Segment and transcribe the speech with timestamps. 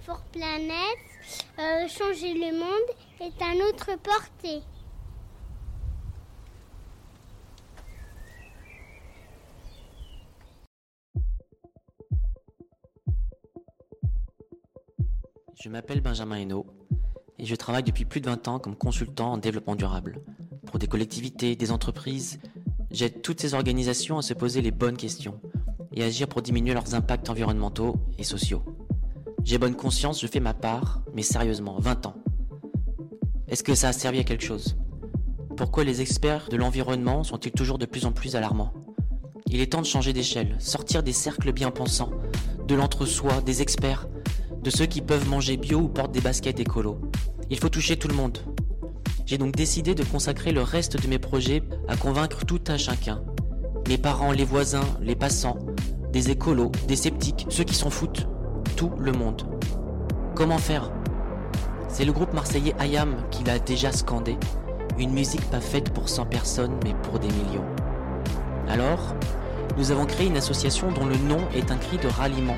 [0.00, 0.98] For Planet,
[1.58, 2.70] euh, changer le monde
[3.20, 4.62] est à notre portée.
[15.60, 16.66] Je m'appelle Benjamin Hainaut
[17.38, 20.20] et je travaille depuis plus de 20 ans comme consultant en développement durable.
[20.66, 22.40] Pour des collectivités, des entreprises,
[22.90, 25.40] j'aide toutes ces organisations à se poser les bonnes questions
[25.92, 28.62] et agir pour diminuer leurs impacts environnementaux et sociaux.
[29.44, 32.14] J'ai bonne conscience, je fais ma part, mais sérieusement, 20 ans.
[33.48, 34.76] Est-ce que ça a servi à quelque chose?
[35.56, 38.72] Pourquoi les experts de l'environnement sont-ils toujours de plus en plus alarmants?
[39.48, 42.12] Il est temps de changer d'échelle, sortir des cercles bien pensants,
[42.68, 44.06] de l'entre-soi, des experts,
[44.62, 47.00] de ceux qui peuvent manger bio ou portent des baskets écolo.
[47.50, 48.38] Il faut toucher tout le monde.
[49.26, 53.24] J'ai donc décidé de consacrer le reste de mes projets à convaincre tout un chacun.
[53.88, 55.58] Les parents, les voisins, les passants,
[56.12, 58.28] des écolos, des sceptiques, ceux qui s'en foutent,
[58.82, 59.42] tout le monde.
[60.34, 60.90] Comment faire?
[61.86, 64.36] C'est le groupe marseillais Ayam qui l'a déjà scandé.
[64.98, 67.64] Une musique pas faite pour 100 personnes mais pour des millions.
[68.68, 69.14] Alors,
[69.78, 72.56] nous avons créé une association dont le nom est un cri de ralliement.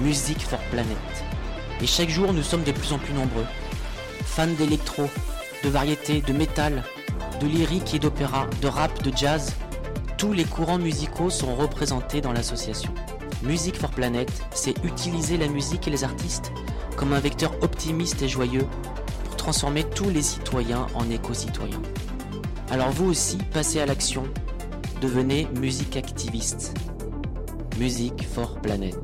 [0.00, 0.98] Music for Planet.
[1.80, 3.46] Et chaque jour, nous sommes de plus en plus nombreux.
[4.22, 5.04] Fans d'électro,
[5.62, 6.82] de variété, de métal,
[7.40, 9.54] de lyrique et d'opéra, de rap, de jazz,
[10.18, 12.92] tous les courants musicaux sont représentés dans l'association.
[13.44, 16.50] Music for Planet, c'est utiliser la musique et les artistes
[16.96, 18.66] comme un vecteur optimiste et joyeux
[19.24, 21.82] pour transformer tous les citoyens en éco-citoyens.
[22.70, 24.22] Alors vous aussi, passez à l'action,
[25.02, 26.74] devenez musique activiste.
[27.78, 28.96] Music for Planet.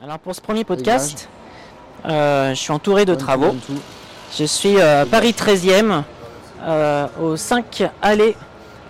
[0.00, 1.28] Alors pour ce premier podcast,
[2.06, 3.54] euh, je suis entouré de travaux.
[4.32, 6.02] Je suis euh, Paris 13e,
[6.62, 8.36] euh, au 5 Allée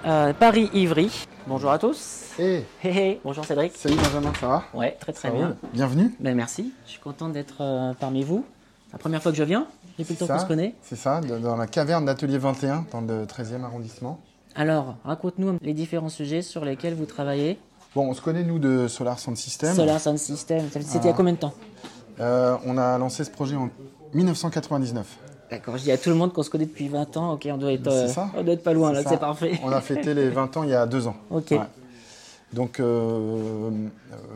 [0.05, 1.27] euh, Paris-Ivry.
[1.47, 2.25] Bonjour à tous.
[2.39, 3.73] Hey, hé, bonjour Cédric.
[3.77, 4.65] salut Benjamin, ça va?
[4.75, 5.57] Ouais, très très Ça bien.
[5.73, 6.15] Bienvenue.
[6.21, 8.45] Ben, merci, je suis content d'être euh, parmi vous.
[8.89, 9.67] C'est la première fois que je viens,
[9.99, 10.75] depuis le temps qu'on se connaît.
[10.83, 14.21] C'est ça, dans la caverne d'Atelier 21, dans le 13e arrondissement.
[14.55, 17.59] Alors, raconte-nous les différents sujets sur lesquels vous travaillez.
[17.95, 19.75] Bon, on se connaît, nous, de Solar Sound System.
[19.75, 21.55] Solar Sound System, c'était il y a combien de temps?
[22.19, 23.71] On a lancé ce projet en
[24.15, 25.07] 1999.
[25.51, 27.57] D'accord, je dis à tout le monde qu'on se connaît depuis 20 ans, ok, on
[27.57, 29.61] doit être, euh, on doit être pas loin C'est là, c'est parfait.
[29.63, 31.17] On a fêté les 20 ans il y a deux ans.
[31.31, 31.61] Ok, Ouais.
[32.53, 33.71] Donc, euh,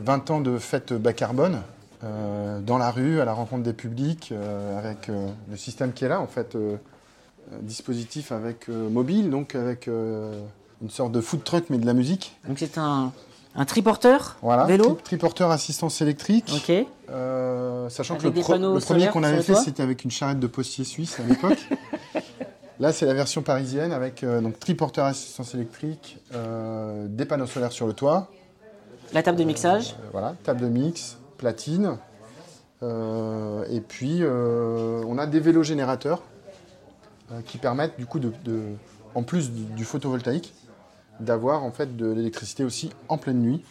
[0.00, 1.62] 20 ans de fête bas carbone,
[2.02, 6.04] euh, dans la rue, à la rencontre des publics, euh, avec euh, le système qui
[6.04, 6.76] est là, en fait, euh,
[7.52, 10.32] euh, dispositif avec euh, mobile, donc avec euh,
[10.82, 12.36] une sorte de food truck, mais de la musique.
[12.46, 13.12] donc c'est un,
[13.54, 16.50] un triporteur Voilà, vélo tri- triporteur assistance électrique.
[16.54, 16.72] Ok,
[17.10, 19.42] Euh, sachant Avec que le, des pro- panneaux le premier solaires qu'on sur avait le
[19.42, 21.58] fait, toit c'était avec une charrette de postier suisse à l'époque.
[22.78, 27.72] Là, c'est la version parisienne avec euh, donc triporteur assistance électrique, euh, des panneaux solaires
[27.72, 28.28] sur le toit,
[29.12, 29.96] la table de mixage.
[30.00, 31.96] euh, voilà, table de mix, platine,
[32.82, 36.22] euh, et puis euh, on a des vélos générateurs
[37.32, 38.62] euh, qui permettent du coup de, de-
[39.14, 40.54] en plus du, du photovoltaïque,
[41.20, 43.62] d'avoir en fait de l'électricité aussi en pleine nuit,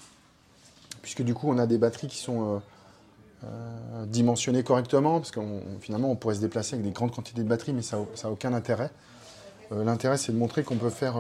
[1.02, 2.60] puisque du coup on a des batteries qui sont euh,
[3.44, 5.40] euh, dimensionnées correctement, parce que
[5.82, 8.54] finalement on pourrait se déplacer avec des grandes quantités de batteries, mais ça n'a aucun
[8.54, 8.92] intérêt.
[9.72, 11.16] Euh, L'intérêt c'est de montrer qu'on peut faire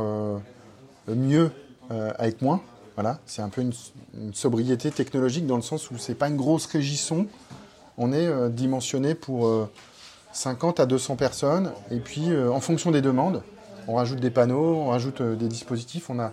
[1.08, 1.52] mieux
[1.90, 2.62] avec moins.
[2.96, 3.74] Voilà, c'est un peu une,
[4.34, 7.28] sobriété technologique dans le sens où c'est pas une grosse régisson.
[7.98, 9.70] On est dimensionné pour euh,
[10.34, 13.42] 50 à 200 personnes, et puis en fonction des demandes,
[13.90, 16.10] on rajoute des panneaux, on rajoute euh, des dispositifs.
[16.10, 16.32] On a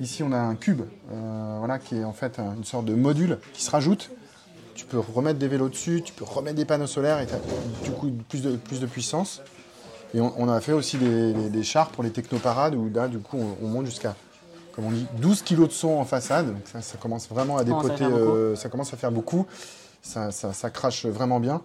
[0.00, 0.82] ici on a un cube,
[1.12, 4.10] euh, voilà, qui est en fait un- une sorte de module qui se rajoute.
[4.74, 7.38] Tu peux remettre des vélos dessus, tu peux remettre des panneaux solaires et tu as
[7.84, 9.42] du coup plus de, plus de puissance.
[10.14, 13.08] Et on, on a fait aussi des, des- des chars pour les technoparades où là
[13.08, 14.14] du coup on, on monte jusqu'à
[14.72, 16.46] comme on dit 12 kilos de son en façade.
[16.46, 18.36] Donc ça, ça commence vraiment à dépoter, faire beaucoup.
[18.36, 19.46] euh, ça commence à faire beaucoup.
[20.02, 21.60] Ça, ça- ça crache vraiment bien.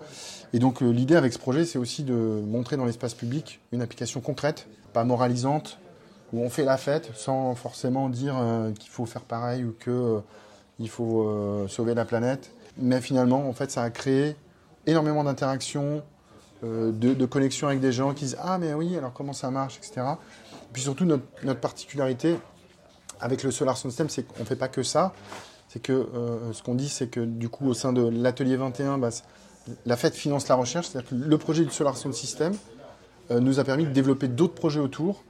[0.54, 3.84] Et donc euh, l'idée avec ce projet, c'est aussi de montrer dans l'espace public une
[3.84, 5.80] application concrète, pas moralisante,
[6.34, 9.92] où on fait la fête sans forcément dire euh, qu'il faut faire pareil ou que
[9.92, 10.20] euh,
[10.80, 12.52] il faut euh, sauver la planète.
[12.78, 14.36] Mais finalement, en fait, ça a créé
[14.88, 16.02] énormément d'interactions,
[16.64, 19.78] de, de connexions avec des gens qui disent ah mais oui, alors comment ça marche,
[19.78, 20.02] etc.
[20.72, 22.38] Puis surtout notre, particularité
[23.20, 25.14] avec le Solar System, c'est qu'on ne fait pas que ça.
[25.68, 26.08] C'est que
[26.52, 29.10] ce qu'on dit, c'est que du coup, au sein de l'atelier 21, bah,
[29.86, 30.88] la fête finance la recherche.
[30.88, 32.54] C'est-à-dire que le projet du Solar Sound System
[33.32, 35.24] nous a permis de développer d'autres projets autour.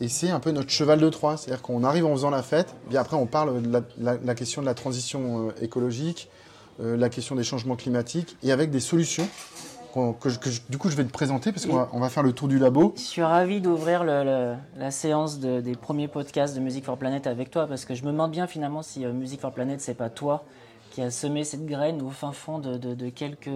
[0.00, 1.36] Et c'est un peu notre cheval de Troie.
[1.36, 4.66] C'est-à-dire qu'on arrive en faisant la fête, puis après on parle de la, question de
[4.66, 6.28] la transition euh, écologique,
[6.80, 9.26] euh, la question des changements climatiques, et avec des solutions
[10.20, 10.28] que,
[10.70, 12.92] du coup je vais te présenter parce qu'on va, faire le tour du labo.
[12.96, 17.66] Je suis ravi d'ouvrir la séance des premiers podcasts de Music for Planet avec toi
[17.66, 20.44] parce que je me demande bien finalement si euh, Music for Planet c'est pas toi
[20.90, 23.50] qui a semé cette graine au fin fond de, quelques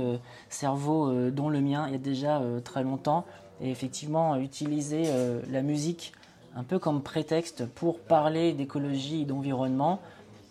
[0.48, 3.24] cerveaux euh, dont le mien il y a déjà euh, très longtemps
[3.60, 5.04] et effectivement utiliser
[5.50, 6.12] la musique
[6.56, 10.00] un peu comme prétexte pour parler d'écologie et d'environnement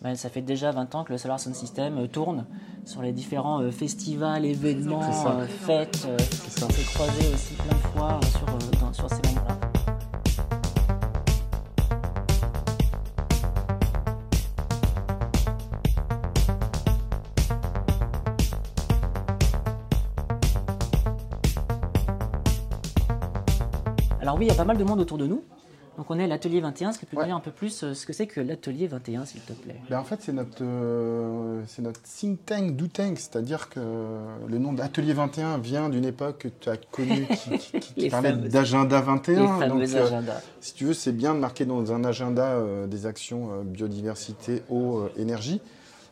[0.02, 2.46] ben, ça fait déjà 20 ans que le Solar Sound System euh, tourne
[2.86, 6.08] sur les différents euh, festivals, événements, euh, fêtes.
[6.08, 9.79] on s'est croisé aussi plein de fois sur, sur ces moments-là.
[24.30, 25.42] Alors oui, il y a pas mal de monde autour de nous.
[25.96, 26.90] Donc on est à l'atelier 21.
[26.90, 29.24] Est-ce que tu peux dire un peu plus euh, ce que c'est que l'atelier 21,
[29.24, 33.18] s'il te plaît ben En fait, c'est notre, euh, c'est notre think tank, do tank,
[33.18, 33.80] c'est-à-dire que
[34.46, 37.26] le nom d'atelier 21 vient d'une époque que tu as connue
[37.96, 39.66] qui, parlait d'agenda 21.
[39.66, 40.22] Donc, euh,
[40.60, 42.56] si tu veux, c'est bien de marquer dans un agenda
[42.86, 45.60] des actions biodiversité, eau, énergie.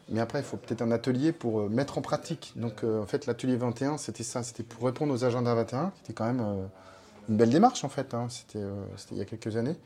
[0.09, 2.53] Mais après, il faut peut-être un atelier pour mettre en pratique.
[2.57, 4.43] Donc, en fait, l'atelier 21, c'était ça.
[4.43, 5.93] C'était pour répondre aux agendas 21.
[6.03, 6.43] C'était quand même
[7.29, 8.15] une belle démarche en fait.
[8.15, 8.29] Hein.
[8.57, 9.77] Euh, c'était il y a quelques années.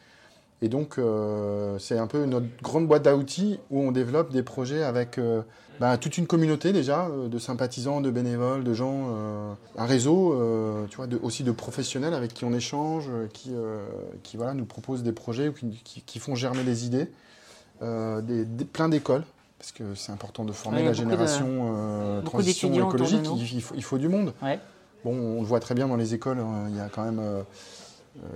[0.64, 4.44] Et donc, euh, c'est un peu notre grande boîte à outils où on développe des
[4.44, 5.42] projets avec euh,
[5.80, 9.08] bah, toute une communauté déjà, de sympathisants, de bénévoles, de gens,
[9.76, 10.38] un réseau,
[10.88, 13.50] tu vois, aussi de professionnels avec qui on échange, qui,
[14.22, 17.08] qui voilà, nous proposent des projets ou qui, font germer des idées,
[17.80, 19.24] des, plein d'écoles,
[19.58, 24.08] parce que c'est important de former la génération transition écologique, il, faut, il, faut, du
[24.08, 24.32] monde.
[25.04, 27.18] Bon, on le voit très bien dans les écoles, hein, il y a quand même
[27.18, 27.42] euh,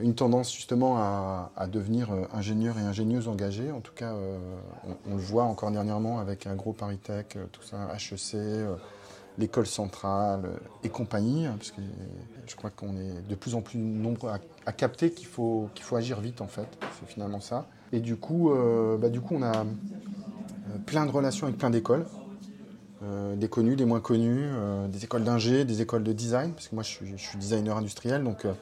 [0.01, 3.71] une tendance justement à, devenir euh, ingénieur et ingénieuse engagée.
[3.71, 4.39] En tout cas, euh,
[5.09, 8.67] on, le voit encore dernièrement avec un gros Paritech, tout ça, HEC,
[9.39, 10.43] l'école centrale
[10.83, 11.73] et compagnie, hein, parce
[12.47, 14.31] je crois qu'on est de plus en plus nombreux
[14.65, 16.67] à, capter qu'il faut, qu'il faut agir vite en fait.
[16.99, 17.67] C'est finalement ça.
[17.93, 18.51] Et du coup,
[18.99, 19.65] bah, du coup, on a
[20.87, 22.07] plein de relations avec plein d'écoles.
[23.03, 26.69] Euh, des connus, des moins connus, euh, des écoles d'ingé, des écoles de design, parce
[26.69, 28.53] que moi je suis, designer industriel, donc euh,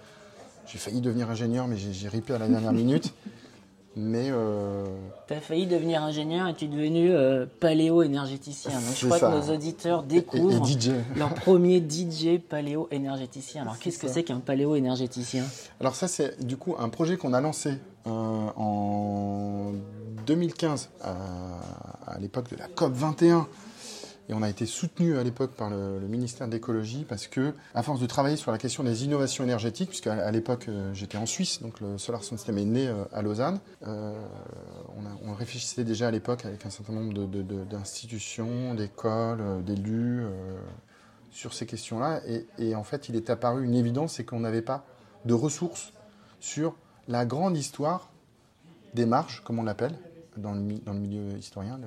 [0.67, 3.15] j'ai failli devenir ingénieur, mais j'ai ripé à la dernière minute.
[3.97, 4.33] Mais.
[5.29, 7.13] Tu as failli devenir ingénieur et tu es devenu
[7.61, 8.73] paléo-énergéticien.
[8.73, 10.67] Donc je crois que nos auditeurs découvrent
[11.15, 13.63] leur premier DJ paléo-énergéticien.
[13.63, 15.45] Alors qu'est-ce que c'est qu'un paléo-énergéticien?
[15.79, 19.71] Alors ça, c'est du coup un projet qu'on a lancé en
[20.27, 23.47] 2015, à l'époque de la COP 21
[24.29, 27.83] et on a été soutenu à l'époque par le, ministère de l'écologie parce que, à
[27.83, 31.27] force de travailler sur la question des innovations énergétiques, puisque à, l'époque euh, j'étais en
[31.27, 34.15] Suisse, donc le Solar System est né euh, à Lausanne, euh,
[35.23, 37.13] on, réfléchissait déjà à l'époque avec un certain nombre
[37.65, 40.23] d'institutions, d'écoles, d'élus
[41.33, 42.21] sur ces questions-là.
[42.59, 44.87] Et, en fait, il est apparu une évidence, c'est qu'on n'avait pas
[45.25, 45.93] de ressources
[46.39, 46.77] sur
[47.09, 48.11] la grande histoire
[48.95, 49.99] des marges, comme on l'appelle
[50.37, 51.81] dans dans le milieu historien,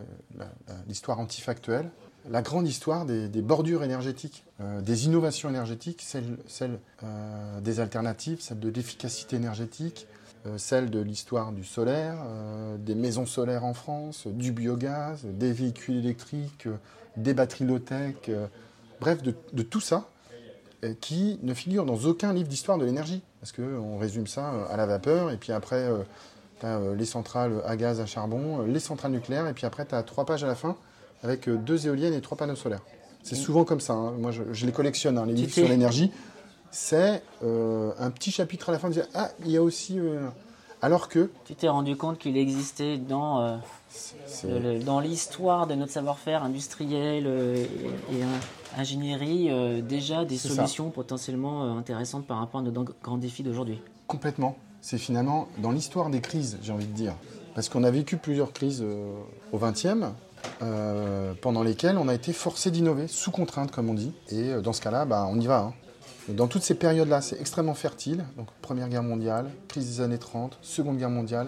[0.87, 1.89] l'histoire antifactuelle
[2.29, 8.59] la grande histoire des, bordures énergétiques, euh, des innovations énergétiques, celle, euh, des alternatives, celle
[8.59, 10.07] de l'efficacité énergétique,
[10.45, 12.17] euh, celle de l'histoire du solaire,
[12.79, 16.67] des maisons solaires en France, du biogaz, des véhicules électriques,
[17.15, 18.29] des batteries low-tech,
[18.99, 20.09] bref, de, tout ça
[21.01, 23.23] qui ne figure dans aucun livre d'histoire de l'énergie.
[23.41, 25.89] Parce qu'on résume ça à la vapeur, et puis après,
[26.59, 29.95] tu as les centrales à gaz, à charbon, les centrales nucléaires, et puis après, tu
[29.95, 30.77] as trois pages à la fin
[31.23, 32.81] avec euh, deux éoliennes et trois panneaux solaires.
[33.23, 33.93] C'est souvent comme ça.
[33.93, 34.13] Hein.
[34.17, 36.11] Moi, je, les collectionne, hein, les livres sur l'énergie.
[36.71, 39.99] C'est euh, un petit chapitre à la fin de dire Ah, il y a aussi.
[39.99, 40.27] Euh,
[40.81, 41.29] alors que.
[41.45, 43.59] Tu t'es rendu compte qu'il existait dans,
[44.85, 48.21] dans l'histoire de notre savoir-faire industriel et,
[48.77, 49.49] ingénierie
[49.81, 53.81] déjà des solutions potentiellement intéressantes par rapport à nos grands défis d'aujourd'hui.
[54.05, 54.55] Complètement.
[54.81, 57.15] C'est finalement dans l'histoire des crises, j'ai envie de dire.
[57.55, 58.85] Parce qu'on a vécu plusieurs crises
[59.51, 60.05] au XXe,
[60.61, 64.13] euh, pendant lesquelles on a été forcé d'innover, sous contrainte comme on dit.
[64.29, 65.59] Et euh, dans ce cas-là, bah, on y va.
[65.59, 65.73] Hein.
[66.29, 68.25] Dans toutes ces périodes-là, c'est extrêmement fertile.
[68.35, 71.47] Donc Première Guerre mondiale, crise des années 30, Seconde Guerre mondiale,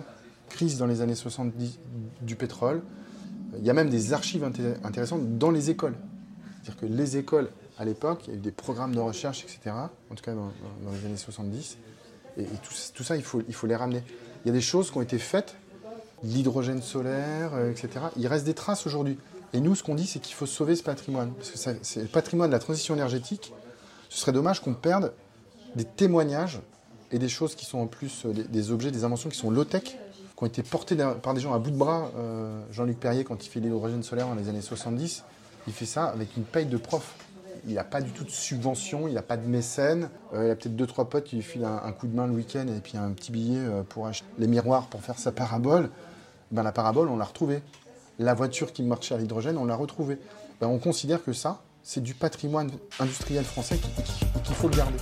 [0.50, 1.80] crise dans les années 70
[2.22, 2.82] du pétrole.
[3.58, 4.44] Il y a même des archives
[4.84, 5.96] intéressantes dans les écoles.
[6.62, 9.76] C'est-à-dire que les écoles, à l'époque, il y a eu des programmes de recherche, etc.
[10.12, 10.52] En tout cas dans,
[10.92, 11.78] les années 70.
[12.38, 14.04] Et, tout, tout, ça, il faut, il faut les ramener.
[14.46, 15.56] Il y a des choses qui ont été faites
[16.24, 18.06] l'hydrogène solaire, euh, etc.
[18.18, 19.18] Il reste des traces aujourd'hui.
[19.54, 21.32] Et nous, ce qu'on dit, c'est qu'il faut sauver ce patrimoine.
[21.34, 23.54] Parce que c'est le patrimoine de la transition énergétique.
[24.10, 25.14] Ce serait dommage qu'on perde
[25.76, 26.60] des témoignages
[27.12, 29.84] et des choses qui sont en plus euh, des, objets, des inventions qui sont low-tech,
[29.84, 29.98] qui
[30.38, 32.12] ont été portés par des gens à bout de bras.
[32.18, 35.24] Euh, Jean-Luc Perrier, quand il fait l'hydrogène solaire dans les années 70,
[35.68, 37.16] il fait ça avec une paye de prof.
[37.68, 40.10] il n'a pas du tout de subvention, il n'a pas de mécène.
[40.34, 42.66] Il a peut-être deux, trois potes qui lui filent un, coup de main le week-end
[42.68, 43.60] et puis un petit billet
[43.90, 45.90] pour acheter les miroirs pour faire sa parabole.
[46.52, 47.62] Ben, la parabole, on l'a retrouvée.
[48.18, 50.18] La voiture qui marchait à l'hydrogène, on l'a retrouvée.
[50.60, 53.78] Ben, on considère que ça, c'est du patrimoine industriel français
[54.44, 54.98] qu'il faut le garder.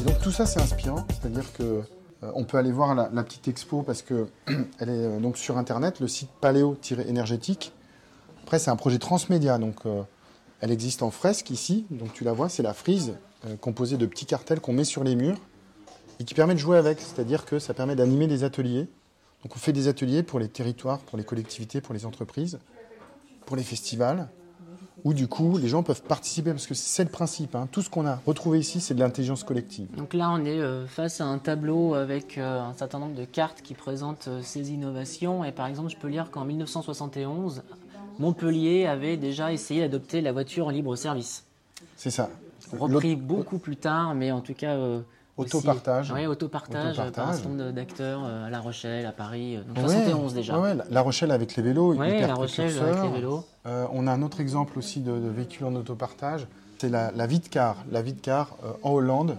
[0.00, 1.82] Et donc tout ça c'est inspirant, c'est-à-dire que
[2.22, 4.26] on peut aller voir la, petite expo parce que
[4.78, 7.72] elle est euh, donc sur internet, le site paléo-énergétique.
[8.42, 10.02] Après c'est un projet transmédia, donc euh,
[10.60, 13.14] elle existe en fresque ici, donc tu la vois, c'est la frise
[13.46, 15.38] euh, composée de petits cartels qu'on met sur les murs
[16.18, 18.88] et qui permet de jouer avec, c'est-à-dire que ça permet d'animer des ateliers.
[19.42, 22.58] Donc on fait des ateliers pour les territoires, pour les collectivités, pour les entreprises,
[23.44, 24.28] pour les festivals,
[25.04, 27.54] où du coup les gens peuvent participer parce que c'est le principe.
[27.54, 27.68] hein.
[27.70, 29.88] Tout ce qu'on a retrouvé ici, c'est de l'intelligence collective.
[29.96, 33.24] Donc là, on est euh, face à un tableau avec euh, un certain nombre de
[33.24, 35.44] cartes qui présentent euh, ces innovations.
[35.44, 37.62] Et par exemple, je peux lire qu'en 1971,
[38.18, 41.44] Montpellier avait déjà essayé d'adopter la voiture en libre service.
[41.96, 42.30] C'est ça.
[42.72, 44.76] Repris beaucoup plus tard, mais en tout cas.
[45.36, 46.12] Autopartage.
[46.12, 49.56] Oui, autopartage, euh, par un certain nombre d'acteurs euh, à La Rochelle, à Paris.
[49.56, 50.58] euh, Donc Ouais, 71 déjà.
[50.58, 53.44] ouais, ouais, la- Rochelle avec les vélos, Ouais, hyper La Rochelle avec les vélos.
[53.66, 56.46] Euh, on a un autre exemple aussi de, de véhicule en autopartage.
[56.78, 57.76] C'est la, la Vidcar.
[57.90, 59.36] La Vidcar euh, en Hollande,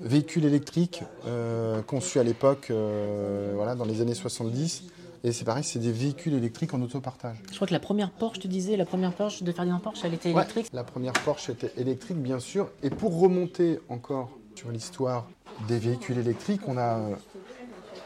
[0.00, 4.84] véhicule électrique euh, conçu à l'époque, euh, voilà, dans les années 70.
[5.24, 7.36] Et c'est pareil, c'est des véhicules électriques en autopartage.
[7.50, 10.14] Je crois que la première Porsche, tu disais, la première Porsche de Ferdinand Porsche, elle
[10.14, 10.66] était Ouais, électrique.
[10.72, 12.68] la première Porsche était électrique, bien sûr.
[12.82, 14.30] Et pour remonter encore
[14.62, 15.26] sur l'histoire
[15.66, 17.14] des véhicules électriques, on a euh,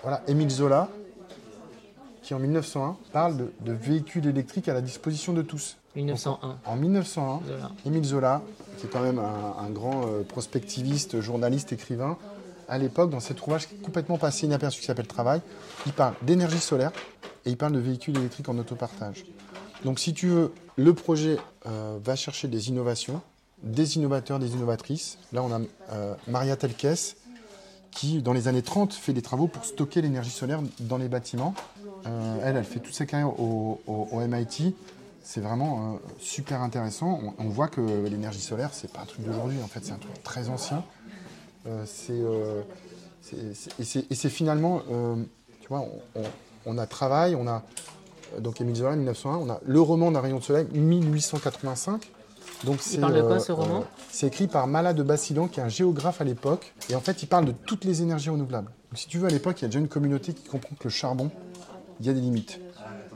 [0.00, 0.88] voilà, Émile Zola,
[2.22, 5.76] qui en 1901 parle de, de véhicules électriques à la disposition de tous.
[5.96, 6.56] 1901.
[6.64, 7.70] En 1901, Zola.
[7.84, 8.42] Émile Zola,
[8.78, 12.16] qui est quand même un, un grand euh, prospectiviste, journaliste, écrivain,
[12.70, 15.42] à l'époque, dans cet ouvrage qui est complètement passé inaperçu qui s'appelle Travail,
[15.84, 16.92] il parle d'énergie solaire
[17.44, 19.26] et il parle de véhicules électriques en autopartage.
[19.84, 21.36] Donc si tu veux, le projet
[21.66, 23.20] euh, va chercher des innovations,
[23.62, 25.18] des innovateurs, des innovatrices.
[25.32, 25.60] Là, on a
[25.92, 27.16] euh, Maria Telkes,
[27.90, 31.54] qui, dans les années 30, fait des travaux pour stocker l'énergie solaire dans les bâtiments.
[32.06, 33.80] Euh, elle, elle fait toute sa carrière au,
[34.12, 34.74] MIT.
[35.22, 37.34] C'est vraiment euh, super intéressant.
[37.38, 40.22] On, voit que l'énergie solaire, c'est pas un truc d'aujourd'hui, en fait, c'est un truc
[40.22, 40.84] très ancien.
[41.66, 42.22] Et c'est-
[44.28, 44.82] finalement,
[45.60, 45.84] tu vois,
[46.64, 47.64] on, a travail, on a
[48.38, 52.08] donc Émile Zola 1901, on a le roman d'un rayon de soleil 1885.
[52.66, 55.62] Donc c'est, parle de quoi, ce roman C'est écrit par Mala de Bassidan, qui est
[55.62, 58.66] un géographe à l'époque, et en fait il parle de toutes les énergies renouvelables.
[58.90, 60.84] Donc si tu veux, à l'époque, il y a déjà une communauté qui comprend que
[60.84, 61.30] le charbon,
[62.00, 62.60] il y a des limites.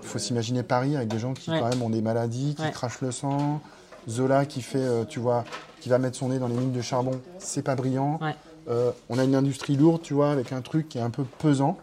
[0.02, 1.60] Il faut s'imaginer Paris avec des gens qui Ouais.
[1.60, 2.70] quand même ont des maladies, qui Ouais.
[2.70, 3.60] crachent le sang.
[4.08, 5.44] Zola qui fait, euh, tu vois,
[5.80, 8.18] qui va mettre son nez dans les mines de charbon, c'est pas brillant.
[8.22, 8.34] Ouais.
[8.68, 11.24] Euh, on a une industrie lourde, tu vois, avec un truc qui est un peu
[11.38, 11.76] pesant.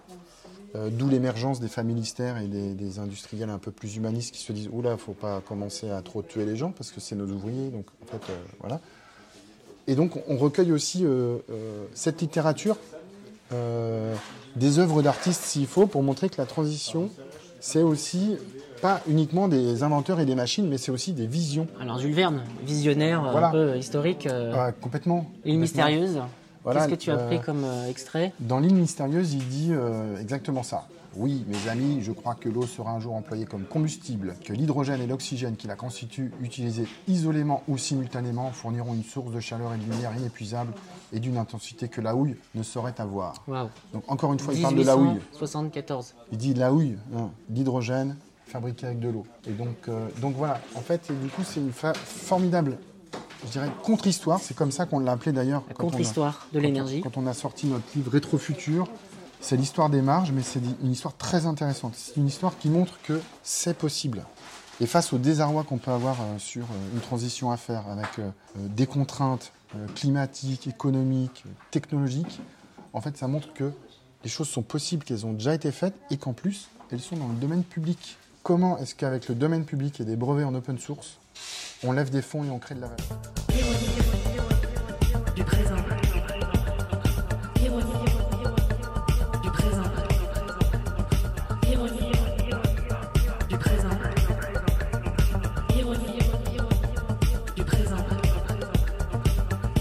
[0.78, 4.52] Euh, D'où l'émergence des familistères et des, des industriels un peu plus humanistes qui se
[4.54, 7.70] disent Oula, faut pas commencer à trop tuer les gens parce que c'est nos ouvriers.
[7.70, 8.80] Donc, en fait, euh, voilà.
[9.88, 11.38] Et donc, on recueille aussi euh,
[11.94, 12.78] cette littérature,
[14.58, 17.10] des œuvres d'artistes s'il faut, pour montrer que la transition,
[17.62, 18.36] c'est aussi
[18.82, 21.68] pas uniquement des inventeurs et des machines, mais c'est aussi des visions.
[21.80, 23.48] Alors Jules Verne, visionnaire, Voilà.
[23.48, 24.28] un peu historique,
[24.82, 25.24] complètement.
[25.24, 25.26] Complètement.
[25.46, 26.20] mystérieuse.
[26.68, 28.34] Voilà, Qu'est-ce que tu as euh, pris comme euh, extrait?
[28.42, 30.86] Dans l'île mystérieuse, il dit euh, exactement ça.
[31.16, 35.02] Oui, mes amis, je crois que l'eau sera un jour employée comme combustible, que l'hydrogène
[35.02, 39.78] et l'oxygène qui la constituent, utilisés isolément ou simultanément, fourniront une source de chaleur et
[39.78, 40.74] de lumière inépuisable
[41.14, 43.44] et d'une intensité que la houille ne saurait avoir.
[43.94, 45.06] Donc encore une fois, il parle de la houille.
[45.14, 46.14] 1874.
[46.34, 46.98] Il dit la houille,
[47.50, 49.26] l'hydrogène fabriqué avec de l'eau.
[49.48, 52.78] Et donc, euh, donc voilà, en fait, et du coup, c'est une fa- formidable,
[53.46, 54.40] je dirais, contre-histoire.
[54.40, 55.64] C'est comme ça qu'on l'a appelé d'ailleurs.
[55.68, 57.02] La quand contre-histoire de quand l'énergie.
[57.02, 58.88] Quand on a sorti notre livre Rétrofutur,
[59.40, 61.94] c'est l'histoire des marges, mais c'est une histoire très intéressante.
[61.96, 64.24] C'est une histoire qui montre que c'est possible.
[64.80, 68.20] Et face au désarroi qu'on peut avoir euh, sur euh, une transition à faire avec
[68.20, 69.52] euh, des contraintes
[69.96, 72.40] climatiques, économiques, technologiques,
[72.94, 73.74] en fait, ça montre que
[74.24, 77.28] les choses sont possibles, qu'elles ont déjà été faites et qu'en plus, elles sont dans
[77.28, 78.18] le domaine public.
[78.44, 81.18] Comment est-ce qu'avec le domaine public et des brevets en open source,
[81.84, 83.08] on lève des fonds et on crée de la valeur
[85.36, 85.76] du présent.
[87.62, 87.84] Ironie
[89.44, 89.84] du présent.
[91.70, 92.12] Ironie
[93.50, 93.90] du présent.
[95.78, 96.20] Ironie
[97.56, 97.98] du présent.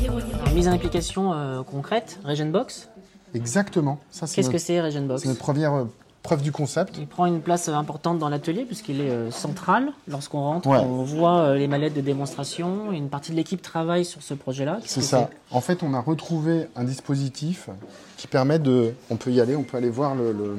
[0.03, 0.33] Ironie.
[0.35, 2.89] Alors, mise en application euh, concrète, Regionbox.
[3.35, 4.01] Exactement.
[4.11, 5.85] Ça, c'est Qu'est-ce notre- que c'est Regionbox C'est notre première euh,
[6.26, 6.97] preuve du concept.
[6.99, 9.92] Il prend une place importante dans l'atelier puisqu'il est euh, central.
[10.09, 10.78] Lorsqu'on rentre, Ouais.
[10.78, 12.90] on voit euh, les mallettes de démonstration.
[12.92, 14.78] Une partie de l'équipe travaille sur ce projet-là.
[14.85, 15.30] C'est ça.
[15.50, 17.71] En fait, on a retrouvé un dispositif
[18.16, 18.92] qui permet de.
[19.11, 20.59] On peut y aller, on peut aller voir le, le,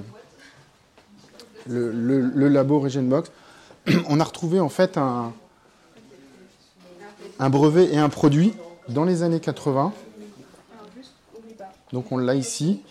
[1.67, 3.29] le, le- le labo Regenbox.
[4.09, 5.31] On a retrouvé en fait un,
[7.39, 8.53] un brevet et un produit
[8.89, 9.91] dans les années 80.
[11.93, 12.81] Donc on l'a ici.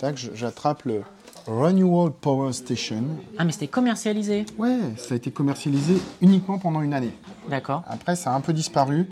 [0.00, 1.02] Tac, j'attrape le
[1.48, 3.04] Renewal Power Station.
[3.38, 4.44] Ah, mais c'était commercialisé.
[4.58, 7.12] Ouais, ça a été commercialisé uniquement pendant une année.
[7.48, 7.82] D'accord.
[7.86, 9.08] Après, ça a un peu disparu.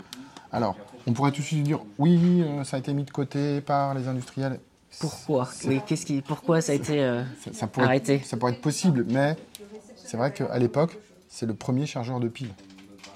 [0.51, 0.75] Alors,
[1.07, 3.95] on pourrait tout de suite dire oui, euh, ça a été mis de côté par
[3.95, 4.59] les industriels.
[4.99, 8.53] Pourquoi Oui, qu'est-ce qui, pourquoi ça a été euh, Ça, ça pourrait, arrêté ça pourrait
[8.53, 9.35] être possible, mais
[9.95, 12.53] c'est vrai qu'à l'époque, c'est le premier chargeur de piles.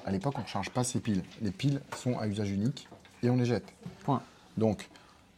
[0.03, 1.21] À l'époque, on ne charge pas ces piles.
[1.43, 2.87] Les piles sont à usage unique
[3.21, 3.71] et on les jette.
[4.03, 4.21] Point.
[4.57, 4.89] Donc,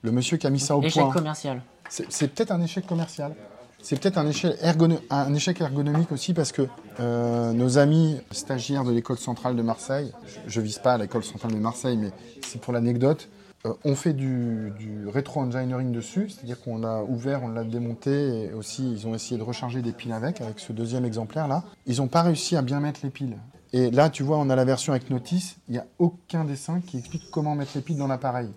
[0.04, 1.62] le monsieur qui a mis ça au Échec point, commercial.
[1.90, 3.36] c'est c'est peut-être un échec commercial.
[3.84, 6.62] C'est peut-être un, échec ergonomique aussi parce que
[7.02, 10.14] euh, nos amis stagiaires de l'école centrale de Marseille,
[10.48, 12.12] je ne vise pas l'école centrale de Marseille, mais
[12.48, 13.28] c'est pour l'anecdote,
[13.66, 18.54] euh, ont fait du, du rétro-engineering dessus, c'est-à-dire qu'on l'a ouvert, on l'a démonté, et
[18.54, 21.66] aussi ils ont essayé de recharger des piles avec, avec ce deuxième exemplaire-là.
[21.86, 23.38] Ils n'ont pas réussi à bien mettre les piles.
[23.74, 26.80] Et là, tu vois, on a la version avec notice, il n'y a aucun dessin
[26.80, 28.48] qui explique comment mettre les piles dans l'appareil.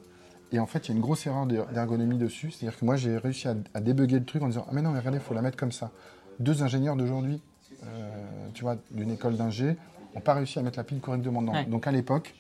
[0.53, 2.51] Et en fait, il y a une grosse erreur d'er- d'ergonomie dessus.
[2.51, 4.91] C'est-à-dire que moi, j'ai réussi à, à débugger le truc en disant Ah, mais non,
[4.91, 5.91] mais regardez, il faut la mettre comme ça.
[6.39, 7.41] Deux ingénieurs d'aujourd'hui,
[7.85, 9.77] euh, tu vois, d'une école d'ingé,
[10.15, 11.53] n'ont pas réussi à mettre la pile correctement dedans.
[11.55, 11.65] Ouais.
[11.65, 12.35] Donc à l'époque,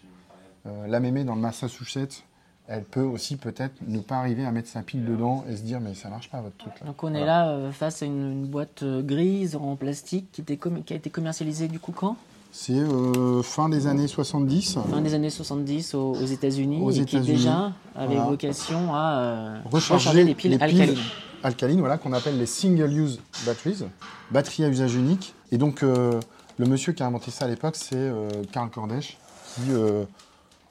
[0.66, 2.24] euh, la mémé dans le Massachusetts,
[2.68, 5.80] elle peut aussi peut-être ne pas arriver à mettre sa pile dedans et se dire
[5.80, 6.78] Mais ça marche pas, votre truc.
[6.80, 6.86] Là.
[6.86, 10.58] Donc on est là euh, face à une, une boîte grise en plastique qui, était
[10.84, 12.16] qui a été commercialisée du coup quand?
[12.58, 14.78] C'est euh, fin des années 70.
[14.90, 18.30] Fin des années 70 aux, aux États-Unis Aux et qui déjà avait Voilà.
[18.30, 20.96] vocation à euh, recharger, recharger les piles les alcalines.
[21.42, 23.84] alcalines, voilà, qu'on appelle les single-use batteries,
[24.30, 25.34] batteries à usage unique.
[25.52, 26.18] Et donc, euh,
[26.56, 28.10] le monsieur qui a inventé ça à l'époque, c'est
[28.52, 29.18] Karl Kordesh,
[29.54, 29.70] qui,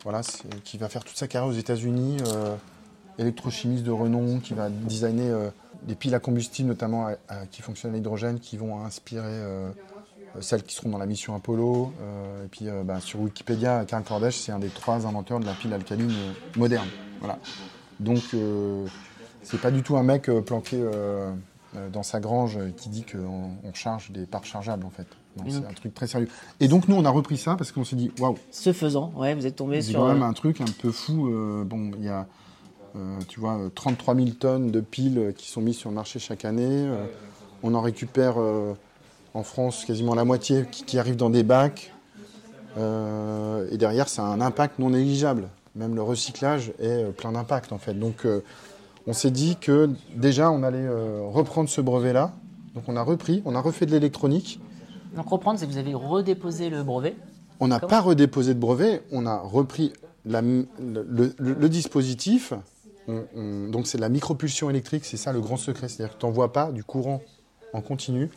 [0.04, 0.22] voilà,
[0.64, 2.18] qui va faire toute sa carrière aux États-Unis,
[3.20, 5.52] électrochimiste de renom, qui va designer
[5.88, 9.44] des piles à combustible, notamment à- à- qui fonctionnent à l'hydrogène, qui vont inspirer
[10.42, 11.94] celles qui seront dans la mission Apollo.
[12.02, 15.46] Euh, et puis, euh, bah, sur Wikipédia, Karl Kordesh, c'est un des trois inventeurs de
[15.46, 16.88] la pile alcaline euh, moderne.
[17.20, 17.40] Voilà.
[18.00, 18.86] Donc, euh,
[19.44, 21.32] c'est pas du tout un mec euh, planqué euh,
[21.76, 25.08] euh, dans sa grange euh, qui dit qu'on on charge des parts chargeables en fait.
[25.48, 26.28] C'est donc- un truc très sérieux.
[26.62, 29.36] Et donc nous on a repris ça parce qu'on s'est dit waouh, Ce faisant, ouais,
[29.36, 30.00] vous êtes tombé c'est sur.
[30.00, 31.28] quand même euh, un truc un peu fou.
[31.28, 32.26] euh, bon, il y a
[32.96, 35.96] euh, tu vois euh, 33 000 tonnes de piles euh, qui sont mises sur le
[35.96, 36.64] marché chaque année.
[36.88, 37.06] euh,
[37.64, 38.74] on en récupère euh,
[39.36, 41.92] en France quasiment la moitié qui, qui arrivent dans des bacs.
[42.78, 45.48] Euh, et derrière, ça a un impact non négligeable.
[45.76, 47.94] Même le recyclage est euh, plein d'impact en fait.
[47.94, 48.42] Donc euh,
[49.08, 52.34] on s'est dit que déjà on allait euh, reprendre ce brevet-là.
[52.74, 54.60] Donc on a repris, on a refait de l'électronique.
[55.16, 57.16] Donc reprendre, c'est que vous avez redéposé le brevet.
[57.62, 59.94] On n'a pas redéposé de brevet, on a repris
[60.26, 62.54] la le, le- le dispositif.
[63.08, 65.88] On- on- donc c'est de la micropulsion électrique, c'est ça le grand secret.
[65.88, 67.22] C'est-à-dire que tu n'envoies pas du courant
[67.72, 68.30] en continu,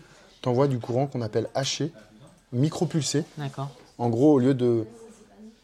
[0.43, 1.93] tu envoies du courant qu'on appelle haché,
[2.53, 3.25] micropulsé.
[3.37, 3.69] D'accord.
[3.99, 4.85] En gros, au lieu de,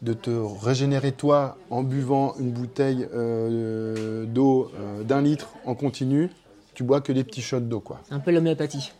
[0.03, 6.31] de te régénérer toi en buvant une bouteille euh, d'eau euh, d'un litre en continu,
[6.75, 7.81] tu bois que des petits shots d'eau.
[7.81, 8.01] quoi.
[8.09, 8.93] C'est un peu l'homéopathie.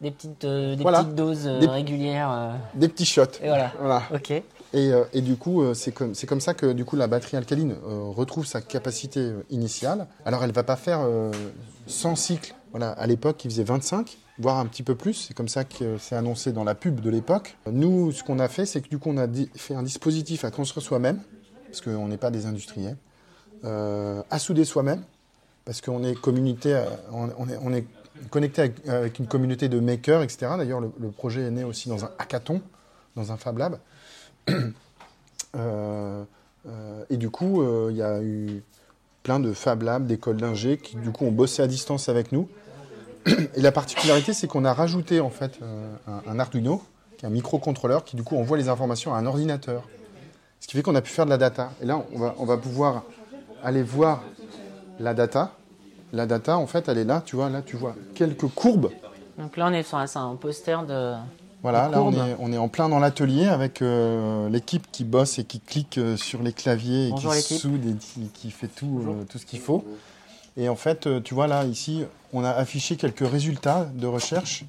[0.00, 1.00] Des petites, euh, des Voilà.
[1.04, 2.54] petites doses Des- régulières.
[2.74, 3.22] Des petits shots.
[3.42, 3.72] et voilà.
[3.78, 4.02] Voilà.
[4.14, 4.30] Ok.
[4.72, 7.74] Et, et du coup, c'est comme, c'est comme ça que du coup, la batterie alcaline
[7.84, 10.06] retrouve sa capacité initiale.
[10.24, 11.32] Alors, elle ne va pas faire euh,
[11.88, 12.54] 100 cycles.
[12.70, 15.14] Voilà, à l'époque, il faisait 25, voire un petit peu plus.
[15.14, 17.56] C'est comme ça que c'est annoncé dans la pub de l'époque.
[17.70, 20.50] Nous, ce qu'on a fait, c'est que du coup, on a fait un dispositif à
[20.50, 21.20] construire soi-même,
[21.66, 22.96] parce qu'on n'est pas des industriels,
[23.64, 25.02] euh, à souder soi-même,
[25.64, 27.84] parce qu'on est on, est, on est
[28.30, 30.52] connecté avec, une communauté de makers, etc.
[30.56, 32.62] D'ailleurs, le, projet est né aussi dans un hackathon,
[33.16, 33.78] dans un Fab Lab.
[35.56, 36.22] Euh,
[36.68, 38.62] euh, et du coup, il y a eu
[39.24, 42.48] plein de Fab Labs, d'écoles d'ingé qui du coup ont bossé à distance avec nous.
[43.54, 46.82] Et la particularité, c'est qu'on a rajouté en fait euh, un, un Arduino,
[47.18, 49.84] qui est un microcontrôleur, qui du coup envoie les informations à un ordinateur.
[50.60, 51.72] Ce qui fait qu'on a pu faire de la data.
[51.82, 53.04] Et là, on va, on va pouvoir
[53.62, 54.22] aller voir
[54.98, 55.52] la data.
[56.12, 57.22] La data, en fait, elle est là.
[57.24, 58.90] Tu vois, là, tu vois quelques courbes.
[59.38, 61.14] Donc là, on est sur un, poster de.
[61.62, 65.38] Voilà, là on est, on est en plein dans l'atelier avec euh, l'équipe qui bosse
[65.38, 68.68] et qui clique euh, sur les claviers et Bonjour, qui soude et qui, qui fait
[68.68, 69.84] tout, euh, tout ce qu'il faut.
[70.56, 74.64] Et en fait, tu vois là, ici, on a affiché quelques résultats de recherche.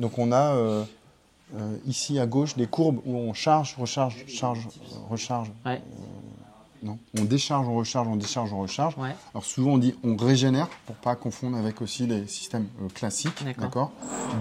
[0.00, 0.84] Donc on a euh,
[1.56, 5.80] euh, ici à gauche des courbes où on charge, recharge, charge, euh, recharge Ouais.
[6.82, 6.98] Non.
[7.18, 8.96] On décharge, on recharge, on décharge, on recharge.
[8.98, 9.14] Ouais.
[9.34, 13.44] Alors souvent on dit on régénère pour pas confondre avec aussi les systèmes euh, classiques,
[13.44, 13.64] D'accord.
[13.64, 13.92] d'accord?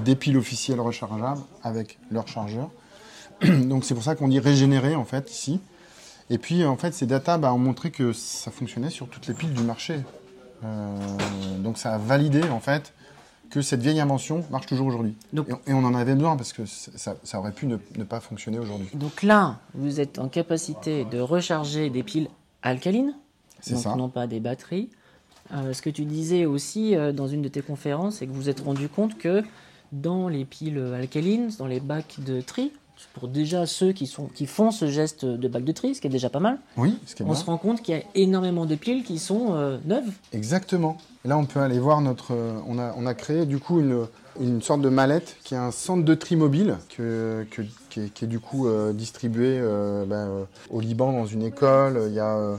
[0.05, 2.69] Des piles officielles rechargeables avec leur chargeur.
[3.41, 5.59] Donc c'est pour ça qu'on dit régénérer en fait ici.
[6.29, 9.33] Et puis en fait ces data bah, ont montré que ça fonctionnait sur toutes les
[9.33, 10.01] piles du marché.
[10.63, 11.16] Euh,
[11.67, 12.93] donc ça a validé en fait
[13.49, 15.15] que cette vieille invention marche toujours aujourd'hui.
[15.35, 18.21] Et, et on en avait besoin parce que ça, ça aurait pu ne, ne pas
[18.21, 18.87] fonctionner aujourd'hui.
[18.93, 22.29] Donc là, vous êtes en capacité de recharger des piles
[22.61, 23.13] alcalines,
[23.69, 23.95] donc ça.
[23.95, 24.89] non pas des batteries.
[25.53, 28.41] Euh, ce que tu disais aussi euh, dans une de tes conférences, c'est que vous
[28.41, 29.43] vous êtes rendu compte que
[29.91, 32.71] dans les piles alcalines, dans les bacs de tri,
[33.13, 36.07] pour déjà ceux qui, sont, qui font ce geste de bac de tri, ce qui
[36.07, 37.37] est déjà pas mal, Oui, ce qui est on bien.
[37.39, 40.11] se rend compte qu'il y a énormément de piles qui sont euh, neuves.
[40.33, 40.97] Exactement.
[41.25, 42.33] Et là, on peut aller voir notre.
[42.33, 44.05] euh, on, a, on a créé du coup une,
[44.39, 48.13] une sorte de mallette qui est un centre de tri mobile que, que- qui, est,
[48.13, 52.01] qui est du coup euh, distribué euh, ben, euh, au Liban dans une école.
[52.07, 52.57] Il y a euh,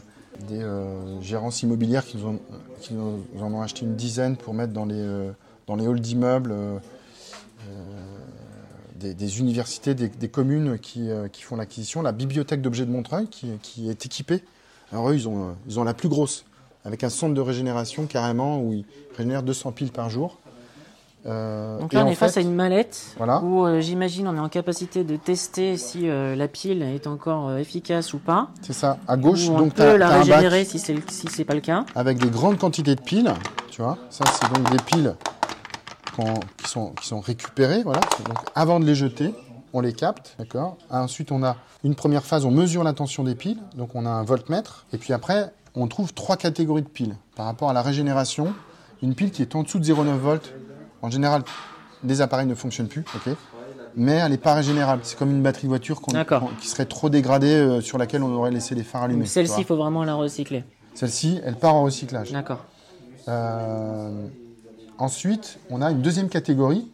[0.48, 2.40] des euh, gérances immobilières qui nous, ont,
[2.80, 5.30] qui nous en ont acheté une dizaine pour mettre dans les, euh,
[5.66, 6.52] dans les halls d'immeubles.
[6.52, 6.78] euh,
[7.68, 8.17] euh,
[8.98, 12.90] des, des universités, des, des communes qui, euh, qui font l'acquisition, la bibliothèque d'objets de
[12.90, 14.42] Montreuil qui, qui est équipée.
[14.92, 16.44] Alors eux, ils ont, euh, ils ont la plus grosse,
[16.84, 18.84] avec un centre de régénération carrément où ils
[19.16, 20.38] régénèrent 200 piles par jour.
[21.26, 23.42] Euh, Donc là, on est face fait- à une mallette Voilà.
[23.42, 27.56] où euh, j'imagine on est en capacité de tester si euh, la pile est encore
[27.56, 28.50] efficace ou pas.
[28.62, 31.26] C'est ça, à gauche, Ou on donc peut la un régénérer bac si c'est si
[31.28, 31.84] c'est pas le cas.
[31.96, 33.34] avec des grandes quantités de piles,
[33.70, 33.98] tu vois.
[34.10, 35.16] Ça, c'est donc des piles
[36.62, 38.00] qui, sont, qui sont récupérées, voilà.
[38.26, 39.34] Donc avant de les jeter,
[39.72, 40.76] on les capte, d'accord.
[40.90, 44.10] Ensuite, on a une première phase, on mesure la tension des piles, donc on a
[44.10, 44.86] un voltmètre.
[44.92, 47.16] Et puis après, on trouve trois catégories de piles.
[47.36, 48.52] Par rapport à la régénération,
[49.02, 50.54] une pile qui est en dessous de 0,9 volts,
[51.02, 51.42] en général,
[52.02, 53.34] des appareils ne fonctionnent plus, ok
[53.96, 55.02] mais elle n'est pas régénérable.
[55.04, 56.00] C'est comme une batterie de voiture
[56.60, 59.26] qui serait trop dégradée, euh, sur laquelle on aurait laissé les phares allumés.
[59.26, 60.64] Celle-ci, il faut vraiment la recycler.
[60.94, 62.30] Celle-ci, elle part en recyclage.
[62.32, 62.64] D'accord.
[63.26, 64.28] Euh,
[64.98, 66.86] ensuite, on a une deuxième catégorie,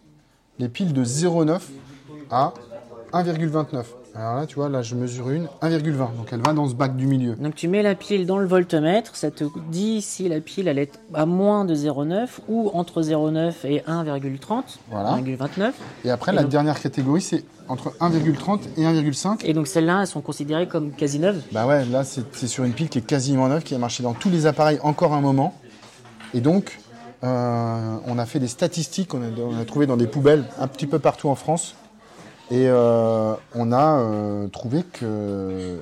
[0.59, 1.61] les piles de 0,9
[2.31, 2.53] à
[3.13, 3.85] 1,29.
[4.17, 5.97] Alors là, tu vois, là, je mesure une, 1,20.
[6.17, 7.35] Donc elle va dans ce bac du milieu.
[7.35, 10.79] Donc tu mets la pile dans le voltmètre, ça te dit si la pile elle
[10.79, 15.17] est à moins de 0,9 ou entre 0,9 et 1,30, Voilà.
[15.17, 15.73] 1,29.
[16.05, 19.41] Et après, Et la donc- dernière catégorie, c'est entre 1,30 et 1,5.
[19.45, 21.43] Et donc celles-là, elles sont considérées comme quasi neuves.
[21.51, 24.05] Bah ouais, là, c'est c'est sur une pile qui est quasiment neuve, qui a marché
[24.05, 25.55] dans tous les appareils encore un moment.
[26.35, 26.79] Et donc,
[27.25, 30.69] euh, on a fait des statistiques, on a, on a trouvé dans des poubelles un
[30.69, 31.75] petit peu partout en France.
[32.51, 35.81] Et euh, on a euh, trouvé que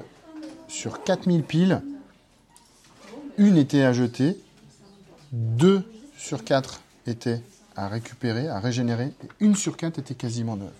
[0.68, 1.82] sur 4000 piles,
[3.38, 4.38] une était à jeter,
[5.32, 5.82] deux
[6.16, 7.42] sur quatre étaient
[7.74, 10.70] à récupérer, à régénérer, et une sur quatre était quasiment neuve.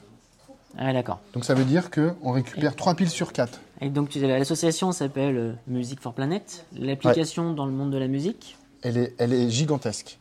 [0.79, 1.21] Ah d'accord.
[1.35, 3.61] Donc ça veut dire qu'on récupère trois piles sur quatre.
[3.81, 6.65] Et donc l'association s'appelle Music for Planet.
[6.79, 8.57] L'application dans le monde de la musique?
[8.83, 10.19] elle est, elle est gigantesque.